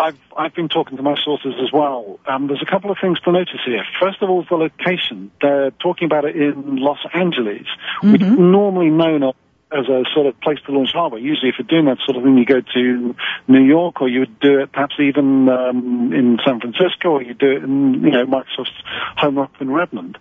I've 0.00 0.18
I've 0.36 0.54
been 0.54 0.68
talking 0.68 0.96
to 0.96 1.02
my 1.02 1.16
sources 1.22 1.54
as 1.62 1.72
well. 1.72 2.18
Um, 2.26 2.46
there's 2.46 2.62
a 2.62 2.70
couple 2.70 2.90
of 2.90 2.98
things 3.00 3.20
to 3.20 3.32
notice 3.32 3.60
here. 3.64 3.84
First 4.00 4.22
of 4.22 4.30
all, 4.30 4.44
the 4.48 4.56
location. 4.56 5.30
They're 5.40 5.70
talking 5.72 6.06
about 6.06 6.24
it 6.24 6.36
in 6.36 6.76
Los 6.76 6.98
Angeles, 7.12 7.66
mm-hmm. 8.02 8.12
which 8.12 8.22
is 8.22 8.38
normally 8.38 8.90
known 8.90 9.22
as 9.72 9.88
a 9.88 10.02
sort 10.12 10.26
of 10.26 10.40
place 10.40 10.58
to 10.66 10.72
launch 10.72 10.90
hardware. 10.92 11.20
Usually, 11.20 11.48
if 11.48 11.56
you're 11.58 11.66
doing 11.66 11.84
that 11.84 11.98
sort 12.04 12.16
of 12.16 12.24
thing, 12.24 12.36
you 12.36 12.44
go 12.44 12.60
to 12.60 13.14
New 13.46 13.64
York, 13.64 14.00
or 14.00 14.08
you 14.08 14.20
would 14.20 14.40
do 14.40 14.60
it 14.60 14.72
perhaps 14.72 14.96
even 14.98 15.48
um, 15.48 16.12
in 16.12 16.38
San 16.44 16.60
Francisco, 16.60 17.10
or 17.10 17.22
you 17.22 17.34
do 17.34 17.52
it 17.52 17.62
in 17.62 18.02
you 18.02 18.10
know 18.10 18.26
Microsoft's 18.26 18.82
home 19.16 19.38
up 19.38 19.52
in 19.60 19.70
Redmond. 19.70 20.18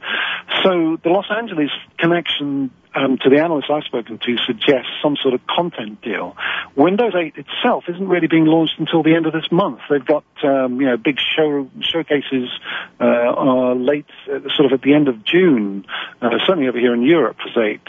So 0.64 0.98
the 1.04 1.10
Los 1.10 1.26
Angeles 1.32 1.72
connection 1.98 2.72
um, 2.96 3.18
to 3.20 3.30
the 3.30 3.40
analysts 3.40 3.70
I've 3.70 3.84
spoken 3.84 4.18
to 4.18 4.38
suggests 4.46 4.90
some 5.02 5.16
sort 5.16 5.34
of 5.34 5.46
content 5.48 6.02
deal. 6.02 6.36
Windows 6.76 7.14
8 7.16 7.36
itself 7.38 7.86
isn't 7.88 8.08
really 8.08 8.28
being 8.28 8.46
launched 8.46 8.80
until 8.80 9.04
the 9.04 9.16
end 9.16 9.26
of 9.26 9.34
this 9.34 9.52
month. 9.52 9.80
They've 9.90 10.06
got 10.06 10.24
um, 10.44 10.82
you 10.82 10.88
know 10.88 10.98
big 10.98 11.20
show 11.20 11.70
showcases 11.82 12.50
uh, 13.00 13.04
uh, 13.04 13.74
late, 13.76 14.06
uh, 14.32 14.40
sort 14.56 14.66
of 14.66 14.74
at 14.74 14.82
the 14.82 14.94
end 14.94 15.08
of 15.08 15.24
June, 15.24 15.86
uh, 16.22 16.30
certainly 16.46 16.68
over 16.68 16.80
here 16.80 16.94
in 16.94 17.04
Europe 17.04 17.38
for 17.54 17.64
8. 17.64 17.80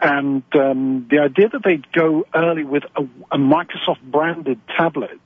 And 0.00 0.42
um, 0.54 1.06
the 1.10 1.18
idea 1.20 1.48
that 1.48 1.62
they'd 1.64 1.90
go 1.92 2.26
early 2.34 2.64
with 2.64 2.84
a, 2.96 3.02
a 3.32 3.38
Microsoft 3.38 4.02
branded 4.02 4.60
tablet 4.76 5.20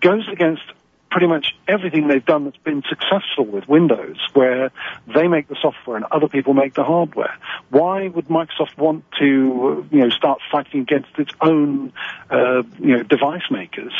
goes 0.00 0.28
against 0.28 0.62
pretty 1.10 1.26
much 1.26 1.54
everything 1.66 2.08
they've 2.08 2.24
done 2.24 2.44
that's 2.44 2.56
been 2.58 2.82
successful 2.88 3.46
with 3.46 3.68
Windows, 3.68 4.16
where 4.34 4.70
they 5.14 5.28
make 5.28 5.48
the 5.48 5.56
software 5.60 5.96
and 5.96 6.04
other 6.10 6.28
people 6.28 6.54
make 6.54 6.74
the 6.74 6.84
hardware. 6.84 7.36
Why 7.70 8.08
would 8.08 8.28
Microsoft 8.28 8.76
want 8.76 9.04
to, 9.18 9.86
you 9.90 9.98
know, 9.98 10.10
start 10.10 10.40
fighting 10.50 10.80
against 10.80 11.18
its 11.18 11.32
own, 11.40 11.92
uh, 12.30 12.62
you 12.78 12.96
know, 12.96 13.02
device 13.02 13.50
makers? 13.50 13.92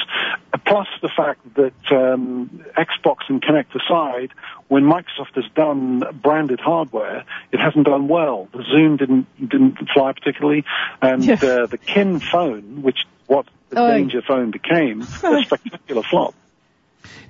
Plus 0.66 0.88
the 1.00 1.08
fact 1.08 1.40
that 1.54 1.92
um, 1.92 2.64
Xbox 2.76 3.16
and 3.28 3.40
Kinect 3.42 3.74
aside, 3.74 4.32
when 4.68 4.84
Microsoft 4.84 5.34
has 5.34 5.46
done 5.54 6.02
branded 6.22 6.60
hardware, 6.60 7.24
it 7.52 7.58
hasn't 7.58 7.86
done 7.86 8.08
well. 8.08 8.48
The 8.52 8.58
Zune 8.58 8.98
didn't 8.98 9.26
didn't 9.48 9.78
fly 9.94 10.12
particularly, 10.12 10.64
and 11.00 11.28
uh, 11.28 11.66
the 11.66 11.78
Kin 11.78 12.20
phone, 12.20 12.82
which 12.82 12.98
what 13.26 13.46
the 13.70 13.80
oh. 13.80 13.90
Danger 13.90 14.22
phone 14.22 14.50
became, 14.50 15.02
a 15.02 15.42
spectacular 15.44 16.02
flop. 16.02 16.34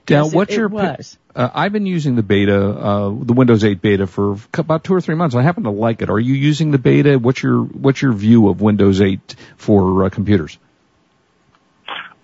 Now, 0.09 0.25
yes, 0.25 0.35
what's 0.35 0.53
it, 0.53 0.57
your? 0.57 0.67
It 0.67 0.73
was. 0.73 1.19
Uh, 1.35 1.49
I've 1.55 1.73
been 1.73 1.87
using 1.87 2.17
the 2.17 2.23
beta, 2.23 2.61
uh, 2.61 3.09
the 3.11 3.33
Windows 3.33 3.63
8 3.63 3.81
beta 3.81 4.09
for 4.09 4.39
about 4.55 4.83
two 4.83 4.95
or 4.95 5.01
three 5.01 5.15
months. 5.15 5.37
I 5.37 5.43
happen 5.43 5.63
to 5.65 5.71
like 5.71 6.03
it. 6.03 6.11
Are 6.11 6.19
you 6.19 6.35
using 6.35 6.73
the 6.73 6.79
beta? 6.79 7.19
What's 7.19 7.43
your 7.43 7.63
What's 7.63 8.03
your 8.03 8.13
view 8.13 8.49
of 8.49 8.61
Windows 8.61 9.01
8 9.01 9.37
for 9.57 10.05
uh, 10.05 10.11
computers? 10.11 10.59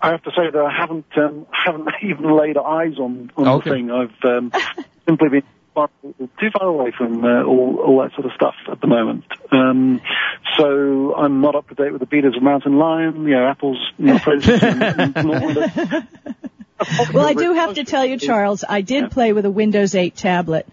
I 0.01 0.11
have 0.11 0.23
to 0.23 0.31
say 0.31 0.51
that 0.51 0.59
I 0.59 0.71
haven't 0.71 1.05
um, 1.17 1.47
haven't 1.65 1.87
even 2.03 2.37
laid 2.37 2.57
eyes 2.57 2.99
on 2.99 3.31
on 3.37 3.47
okay. 3.47 3.69
the 3.69 3.75
thing. 3.75 3.91
I've 3.91 4.23
um, 4.23 4.51
simply 5.07 5.29
been 5.29 5.43
far 5.73 5.89
too 6.01 6.49
far 6.57 6.67
away 6.67 6.91
from 6.97 7.23
uh, 7.23 7.43
all 7.43 7.77
all 7.77 8.01
that 8.01 8.13
sort 8.15 8.25
of 8.25 8.33
stuff 8.33 8.55
at 8.71 8.81
the 8.81 8.87
moment. 8.87 9.23
Um, 9.51 10.01
so 10.57 11.15
I'm 11.15 11.41
not 11.41 11.55
up 11.55 11.69
to 11.69 11.75
date 11.75 11.91
with 11.91 12.01
the 12.01 12.07
betas 12.07 12.35
of 12.35 12.43
Mountain 12.43 12.77
Lion. 12.77 13.23
You 13.23 13.35
know, 13.35 13.47
Apple's 13.47 13.79
you 13.97 14.05
know, 14.05 14.19
and, 14.25 15.17
and 15.17 15.17
well, 17.13 17.25
I 17.25 17.33
do 17.33 17.53
have 17.53 17.75
to 17.75 17.83
tell 17.83 18.05
you, 18.05 18.17
Charles, 18.17 18.63
I 18.67 18.81
did 18.81 19.11
play 19.11 19.33
with 19.33 19.45
a 19.45 19.51
Windows 19.51 19.95
8 19.95 20.15
tablet, 20.15 20.67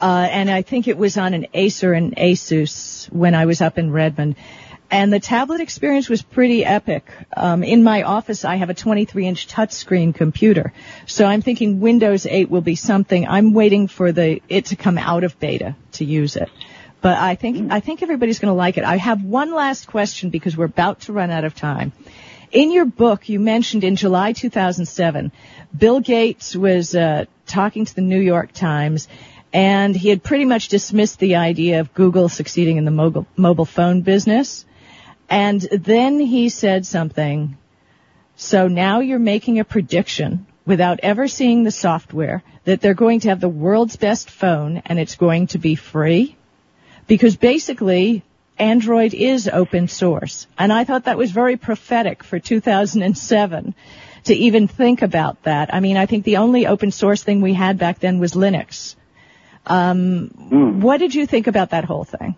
uh, 0.00 0.28
and 0.30 0.48
I 0.50 0.62
think 0.62 0.86
it 0.86 0.96
was 0.96 1.18
on 1.18 1.34
an 1.34 1.46
Acer 1.52 1.92
and 1.92 2.14
Asus 2.16 3.10
when 3.10 3.34
I 3.34 3.46
was 3.46 3.60
up 3.60 3.78
in 3.78 3.90
Redmond. 3.90 4.36
And 4.90 5.12
the 5.12 5.20
tablet 5.20 5.60
experience 5.60 6.08
was 6.08 6.22
pretty 6.22 6.64
epic. 6.64 7.04
Um, 7.36 7.62
in 7.62 7.82
my 7.82 8.04
office, 8.04 8.44
I 8.44 8.56
have 8.56 8.70
a 8.70 8.74
23-inch 8.74 9.46
touchscreen 9.48 10.14
computer, 10.14 10.72
so 11.06 11.26
I'm 11.26 11.42
thinking 11.42 11.80
Windows 11.80 12.24
8 12.24 12.48
will 12.48 12.62
be 12.62 12.74
something. 12.74 13.26
I'm 13.28 13.52
waiting 13.52 13.88
for 13.88 14.12
the 14.12 14.40
it 14.48 14.66
to 14.66 14.76
come 14.76 14.96
out 14.96 15.24
of 15.24 15.38
beta 15.38 15.76
to 15.92 16.04
use 16.04 16.36
it. 16.36 16.48
But 17.00 17.18
I 17.18 17.34
think 17.34 17.70
I 17.70 17.80
think 17.80 18.02
everybody's 18.02 18.38
going 18.38 18.50
to 18.50 18.56
like 18.56 18.78
it. 18.78 18.84
I 18.84 18.96
have 18.96 19.22
one 19.22 19.52
last 19.52 19.86
question 19.86 20.30
because 20.30 20.56
we're 20.56 20.64
about 20.64 21.00
to 21.02 21.12
run 21.12 21.30
out 21.30 21.44
of 21.44 21.54
time. 21.54 21.92
In 22.50 22.72
your 22.72 22.86
book, 22.86 23.28
you 23.28 23.40
mentioned 23.40 23.84
in 23.84 23.96
July 23.96 24.32
2007, 24.32 25.32
Bill 25.76 26.00
Gates 26.00 26.56
was 26.56 26.94
uh, 26.94 27.26
talking 27.46 27.84
to 27.84 27.94
the 27.94 28.00
New 28.00 28.20
York 28.20 28.52
Times, 28.52 29.06
and 29.52 29.94
he 29.94 30.08
had 30.08 30.22
pretty 30.22 30.46
much 30.46 30.68
dismissed 30.68 31.18
the 31.18 31.36
idea 31.36 31.80
of 31.80 31.92
Google 31.92 32.30
succeeding 32.30 32.78
in 32.78 32.86
the 32.86 32.90
mobile, 32.90 33.26
mobile 33.36 33.66
phone 33.66 34.00
business. 34.00 34.64
And 35.28 35.60
then 35.60 36.20
he 36.20 36.48
said 36.48 36.86
something. 36.86 37.58
So 38.36 38.66
now 38.66 39.00
you're 39.00 39.18
making 39.18 39.58
a 39.58 39.64
prediction 39.64 40.46
without 40.64 41.00
ever 41.02 41.28
seeing 41.28 41.64
the 41.64 41.70
software 41.70 42.42
that 42.64 42.80
they're 42.80 42.94
going 42.94 43.20
to 43.20 43.28
have 43.28 43.40
the 43.40 43.48
world's 43.48 43.96
best 43.96 44.30
phone 44.30 44.82
and 44.86 44.98
it's 44.98 45.16
going 45.16 45.48
to 45.48 45.58
be 45.58 45.74
free. 45.74 46.36
Because 47.06 47.36
basically 47.36 48.22
Android 48.58 49.14
is 49.14 49.48
open 49.48 49.88
source. 49.88 50.46
And 50.58 50.72
I 50.72 50.84
thought 50.84 51.04
that 51.04 51.18
was 51.18 51.30
very 51.30 51.56
prophetic 51.56 52.24
for 52.24 52.38
2007 52.38 53.74
to 54.24 54.34
even 54.34 54.68
think 54.68 55.02
about 55.02 55.42
that. 55.44 55.72
I 55.72 55.80
mean, 55.80 55.96
I 55.96 56.06
think 56.06 56.24
the 56.24 56.38
only 56.38 56.66
open 56.66 56.90
source 56.90 57.22
thing 57.22 57.40
we 57.40 57.54
had 57.54 57.78
back 57.78 57.98
then 58.00 58.18
was 58.18 58.32
Linux. 58.34 58.94
Um, 59.66 60.30
mm. 60.30 60.80
What 60.80 60.98
did 60.98 61.14
you 61.14 61.26
think 61.26 61.46
about 61.46 61.70
that 61.70 61.84
whole 61.84 62.04
thing? 62.04 62.36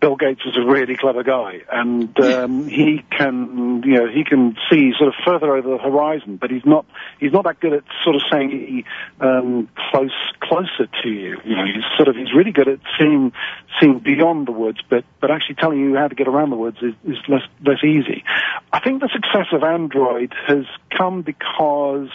Bill 0.00 0.14
Gates 0.14 0.42
is 0.46 0.56
a 0.56 0.64
really 0.64 0.96
clever 0.96 1.24
guy, 1.24 1.62
and 1.72 2.18
um, 2.20 2.68
he 2.68 3.04
can, 3.10 3.82
you 3.84 3.94
know, 3.94 4.06
he 4.06 4.22
can 4.22 4.56
see 4.70 4.92
sort 4.96 5.08
of 5.08 5.14
further 5.24 5.56
over 5.56 5.70
the 5.70 5.78
horizon. 5.78 6.36
But 6.36 6.52
he's 6.52 6.64
not, 6.64 6.86
he's 7.18 7.32
not 7.32 7.44
that 7.44 7.58
good 7.58 7.72
at 7.72 7.84
sort 8.04 8.14
of 8.14 8.22
saying 8.30 8.84
um, 9.20 9.68
close, 9.90 10.12
closer 10.48 10.88
to 11.02 11.08
you. 11.08 11.36
You 11.44 11.56
know, 11.56 11.64
he's 11.64 11.84
sort 11.96 12.08
of, 12.08 12.16
he's 12.16 12.32
really 12.34 12.52
good 12.52 12.68
at 12.68 12.80
seeing, 12.98 13.32
seeing 13.80 13.98
beyond 13.98 14.48
the 14.48 14.52
woods, 14.52 14.78
but 14.88 15.04
but 15.20 15.30
actually 15.30 15.56
telling 15.56 15.78
you 15.78 15.96
how 15.96 16.08
to 16.08 16.14
get 16.14 16.28
around 16.28 16.50
the 16.50 16.56
woods 16.56 16.78
is, 16.82 16.94
is 17.04 17.18
less 17.28 17.42
less 17.64 17.84
easy. 17.84 18.24
I 18.72 18.80
think 18.80 19.00
the 19.00 19.10
success 19.12 19.46
of 19.52 19.62
Android 19.62 20.32
has 20.46 20.64
come 20.96 21.22
because 21.22 22.08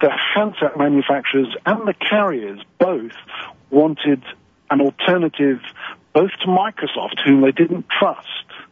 the 0.00 0.10
handset 0.34 0.76
manufacturers 0.76 1.54
and 1.64 1.88
the 1.88 1.94
carriers 1.94 2.60
both 2.78 3.12
wanted 3.70 4.22
an 4.70 4.80
alternative 4.80 5.60
both 6.12 6.30
to 6.40 6.46
Microsoft, 6.46 7.20
whom 7.24 7.42
they 7.42 7.52
didn't 7.52 7.86
trust, 7.90 8.26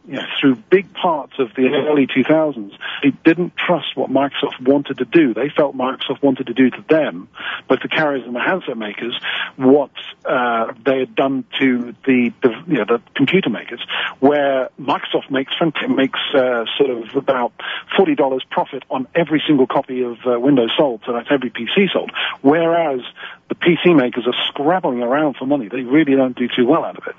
you 0.07 0.15
know, 0.15 0.25
through 0.39 0.55
big 0.69 0.93
parts 0.93 1.33
of 1.39 1.49
the 1.55 1.67
early 1.67 2.07
2000s, 2.07 2.71
they 3.03 3.11
didn't 3.23 3.55
trust 3.57 3.95
what 3.95 4.09
Microsoft 4.09 4.61
wanted 4.61 4.99
to 4.99 5.05
do. 5.05 5.33
They 5.33 5.49
felt 5.49 5.75
Microsoft 5.75 6.21
wanted 6.21 6.47
to 6.47 6.53
do 6.53 6.69
to 6.69 6.83
them, 6.87 7.27
both 7.67 7.81
the 7.81 7.87
carriers 7.87 8.25
and 8.25 8.35
the 8.35 8.39
handset 8.39 8.77
makers, 8.77 9.19
what 9.55 9.91
uh, 10.25 10.73
they 10.85 10.99
had 10.99 11.15
done 11.15 11.45
to 11.59 11.95
the, 12.05 12.31
the, 12.41 12.49
you 12.67 12.77
know, 12.77 12.85
the 12.85 13.01
computer 13.15 13.49
makers, 13.49 13.85
where 14.19 14.69
Microsoft 14.79 15.31
makes 15.31 15.53
makes 15.89 16.19
uh, 16.33 16.65
sort 16.77 16.89
of 16.89 17.15
about 17.15 17.53
forty 17.95 18.15
dollars 18.15 18.43
profit 18.49 18.83
on 18.89 19.07
every 19.15 19.41
single 19.47 19.67
copy 19.67 20.03
of 20.03 20.17
uh, 20.25 20.39
Windows 20.39 20.71
sold, 20.77 21.01
so 21.05 21.13
that's 21.13 21.27
every 21.31 21.49
PC 21.49 21.91
sold. 21.91 22.11
Whereas 22.41 23.01
the 23.49 23.55
PC 23.55 23.95
makers 23.95 24.25
are 24.27 24.33
scrabbling 24.47 25.01
around 25.01 25.35
for 25.37 25.45
money. 25.45 25.67
They 25.67 25.81
really 25.81 26.15
don't 26.15 26.35
do 26.35 26.47
too 26.47 26.65
well 26.65 26.83
out 26.83 26.97
of 26.97 27.07
it. 27.07 27.15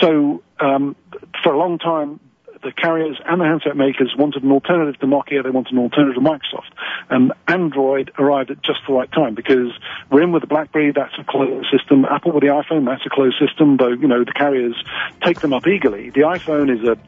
So 0.00 0.42
um, 0.60 0.96
for 1.42 1.52
a 1.52 1.58
long 1.58 1.78
time, 1.78 2.20
the 2.62 2.72
carriers 2.72 3.16
and 3.24 3.40
the 3.40 3.44
handset 3.44 3.76
makers 3.76 4.14
wanted 4.16 4.42
an 4.42 4.52
alternative 4.52 5.00
to 5.00 5.06
Nokia. 5.06 5.42
They 5.42 5.50
wanted 5.50 5.72
an 5.72 5.78
alternative 5.78 6.22
to 6.22 6.28
Microsoft. 6.28 6.70
And 7.08 7.32
Android 7.48 8.12
arrived 8.18 8.50
at 8.50 8.62
just 8.62 8.80
the 8.86 8.92
right 8.92 9.10
time 9.10 9.34
because 9.34 9.72
we're 10.10 10.22
in 10.22 10.32
with 10.32 10.42
the 10.42 10.46
BlackBerry. 10.46 10.92
That's 10.92 11.14
a 11.18 11.24
closed 11.24 11.68
system. 11.70 12.04
Apple 12.04 12.32
with 12.32 12.42
the 12.42 12.48
iPhone. 12.48 12.84
That's 12.84 13.04
a 13.06 13.10
closed 13.10 13.36
system. 13.38 13.78
Though 13.78 13.92
you 13.92 14.08
know 14.08 14.24
the 14.24 14.32
carriers 14.32 14.76
take 15.22 15.40
them 15.40 15.54
up 15.54 15.66
eagerly. 15.66 16.10
The 16.10 16.20
iPhone 16.20 16.70
is 16.70 16.86
a 16.86 16.98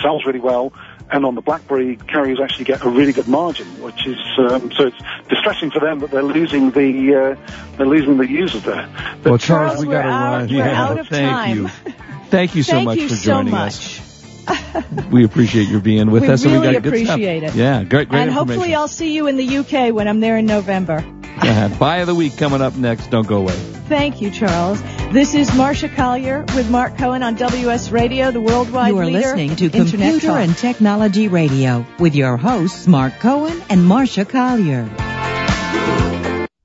sells 0.00 0.24
really 0.26 0.40
well 0.40 0.72
and 1.10 1.24
on 1.24 1.34
the 1.34 1.40
BlackBerry, 1.40 1.96
carriers 1.96 2.40
actually 2.40 2.64
get 2.64 2.84
a 2.84 2.88
really 2.88 3.12
good 3.12 3.28
margin, 3.28 3.66
which 3.82 4.06
is 4.06 4.18
um, 4.38 4.72
so 4.72 4.86
it's 4.86 4.96
distressing 5.28 5.70
for 5.70 5.80
them 5.80 6.00
that 6.00 6.10
they're 6.10 6.22
losing 6.22 6.70
the 6.70 7.14
uh, 7.14 7.76
they're 7.76 7.86
losing 7.86 8.16
the 8.16 8.28
users 8.28 8.62
there. 8.62 8.88
But 9.22 9.30
well, 9.30 9.38
Charles, 9.38 9.84
we 9.84 9.92
got 9.92 10.02
to 10.02 10.08
run. 10.08 10.48
We're 10.48 10.56
yeah, 10.56 10.82
out 10.82 10.98
of 10.98 11.08
thank 11.08 11.30
time. 11.30 11.56
you, 11.56 11.70
thank 12.30 12.54
you 12.54 12.62
so 12.62 12.72
thank 12.72 12.84
much 12.86 12.98
you 12.98 13.08
for 13.08 13.14
so 13.16 13.32
joining 13.32 13.52
much. 13.52 13.72
us. 13.74 14.00
we 15.10 15.24
appreciate 15.24 15.68
your 15.68 15.80
being 15.80 16.10
with 16.10 16.22
we 16.22 16.28
us. 16.28 16.44
Really 16.44 16.56
and 16.56 16.66
we 16.66 16.72
got 16.72 16.86
appreciate 16.86 17.40
good 17.40 17.48
stuff. 17.50 17.56
it. 17.56 17.58
Yeah, 17.58 17.82
great, 17.84 18.08
great 18.10 18.20
And 18.20 18.30
hopefully 18.30 18.74
I'll 18.74 18.88
see 18.88 19.14
you 19.14 19.26
in 19.26 19.36
the 19.36 19.58
UK 19.58 19.94
when 19.94 20.06
I'm 20.06 20.20
there 20.20 20.36
in 20.36 20.46
November. 20.46 21.04
Uh-huh. 21.34 21.46
yeah, 21.46 21.78
buy 21.78 21.96
of 21.96 22.06
the 22.06 22.14
week 22.14 22.36
coming 22.36 22.62
up 22.62 22.76
next. 22.76 23.08
Don't 23.08 23.26
go 23.26 23.38
away. 23.38 23.54
Thank 23.88 24.22
you, 24.22 24.30
Charles. 24.30 24.80
This 25.10 25.34
is 25.34 25.50
Marsha 25.50 25.92
Collier 25.92 26.44
with 26.54 26.70
Mark 26.70 26.96
Cohen 26.96 27.24
on 27.24 27.34
WS 27.34 27.90
Radio, 27.90 28.30
the 28.30 28.40
worldwide 28.40 28.92
You 28.92 28.98
are 29.00 29.04
leader, 29.06 29.18
listening 29.18 29.56
to 29.56 29.64
Internet 29.64 29.90
Computer 29.90 30.26
Talk. 30.28 30.38
and 30.38 30.56
Technology 30.56 31.26
Radio 31.26 31.84
with 31.98 32.14
your 32.14 32.36
hosts, 32.36 32.86
Mark 32.86 33.18
Cohen 33.18 33.60
and 33.68 33.80
Marsha 33.80 34.28
Collier. 34.28 34.88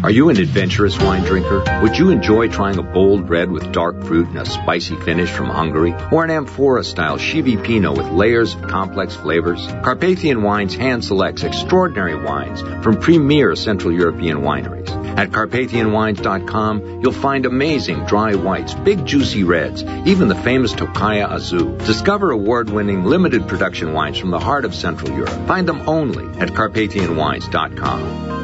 Are 0.00 0.12
you 0.12 0.28
an 0.28 0.36
adventurous 0.38 0.96
wine 0.96 1.24
drinker? 1.24 1.64
Would 1.82 1.98
you 1.98 2.10
enjoy 2.10 2.46
trying 2.48 2.78
a 2.78 2.84
bold 2.84 3.28
red 3.28 3.50
with 3.50 3.72
dark 3.72 4.04
fruit 4.04 4.28
and 4.28 4.38
a 4.38 4.46
spicy 4.46 4.94
finish 4.94 5.28
from 5.28 5.48
Hungary? 5.48 5.92
Or 6.12 6.22
an 6.22 6.30
amphora 6.30 6.84
style 6.84 7.18
Chivi 7.18 7.60
Pinot 7.62 7.96
with 7.96 8.06
layers 8.12 8.54
of 8.54 8.62
complex 8.68 9.16
flavors? 9.16 9.66
Carpathian 9.82 10.42
Wines 10.42 10.76
hand 10.76 11.04
selects 11.04 11.42
extraordinary 11.42 12.14
wines 12.14 12.60
from 12.84 13.00
premier 13.00 13.56
Central 13.56 13.92
European 13.92 14.38
wineries. 14.42 14.88
At 15.18 15.30
CarpathianWines.com, 15.30 17.00
you'll 17.02 17.12
find 17.12 17.44
amazing 17.44 18.04
dry 18.04 18.36
whites, 18.36 18.74
big 18.74 19.04
juicy 19.04 19.42
reds, 19.42 19.82
even 19.82 20.28
the 20.28 20.36
famous 20.36 20.74
Tokaji 20.74 21.28
Aszu. 21.28 21.76
Discover 21.84 22.30
award-winning 22.30 23.02
limited 23.02 23.48
production 23.48 23.92
wines 23.92 24.16
from 24.16 24.30
the 24.30 24.38
heart 24.38 24.64
of 24.64 24.76
Central 24.76 25.10
Europe. 25.10 25.48
Find 25.48 25.68
them 25.68 25.88
only 25.88 26.24
at 26.38 26.50
CarpathianWines.com. 26.50 28.37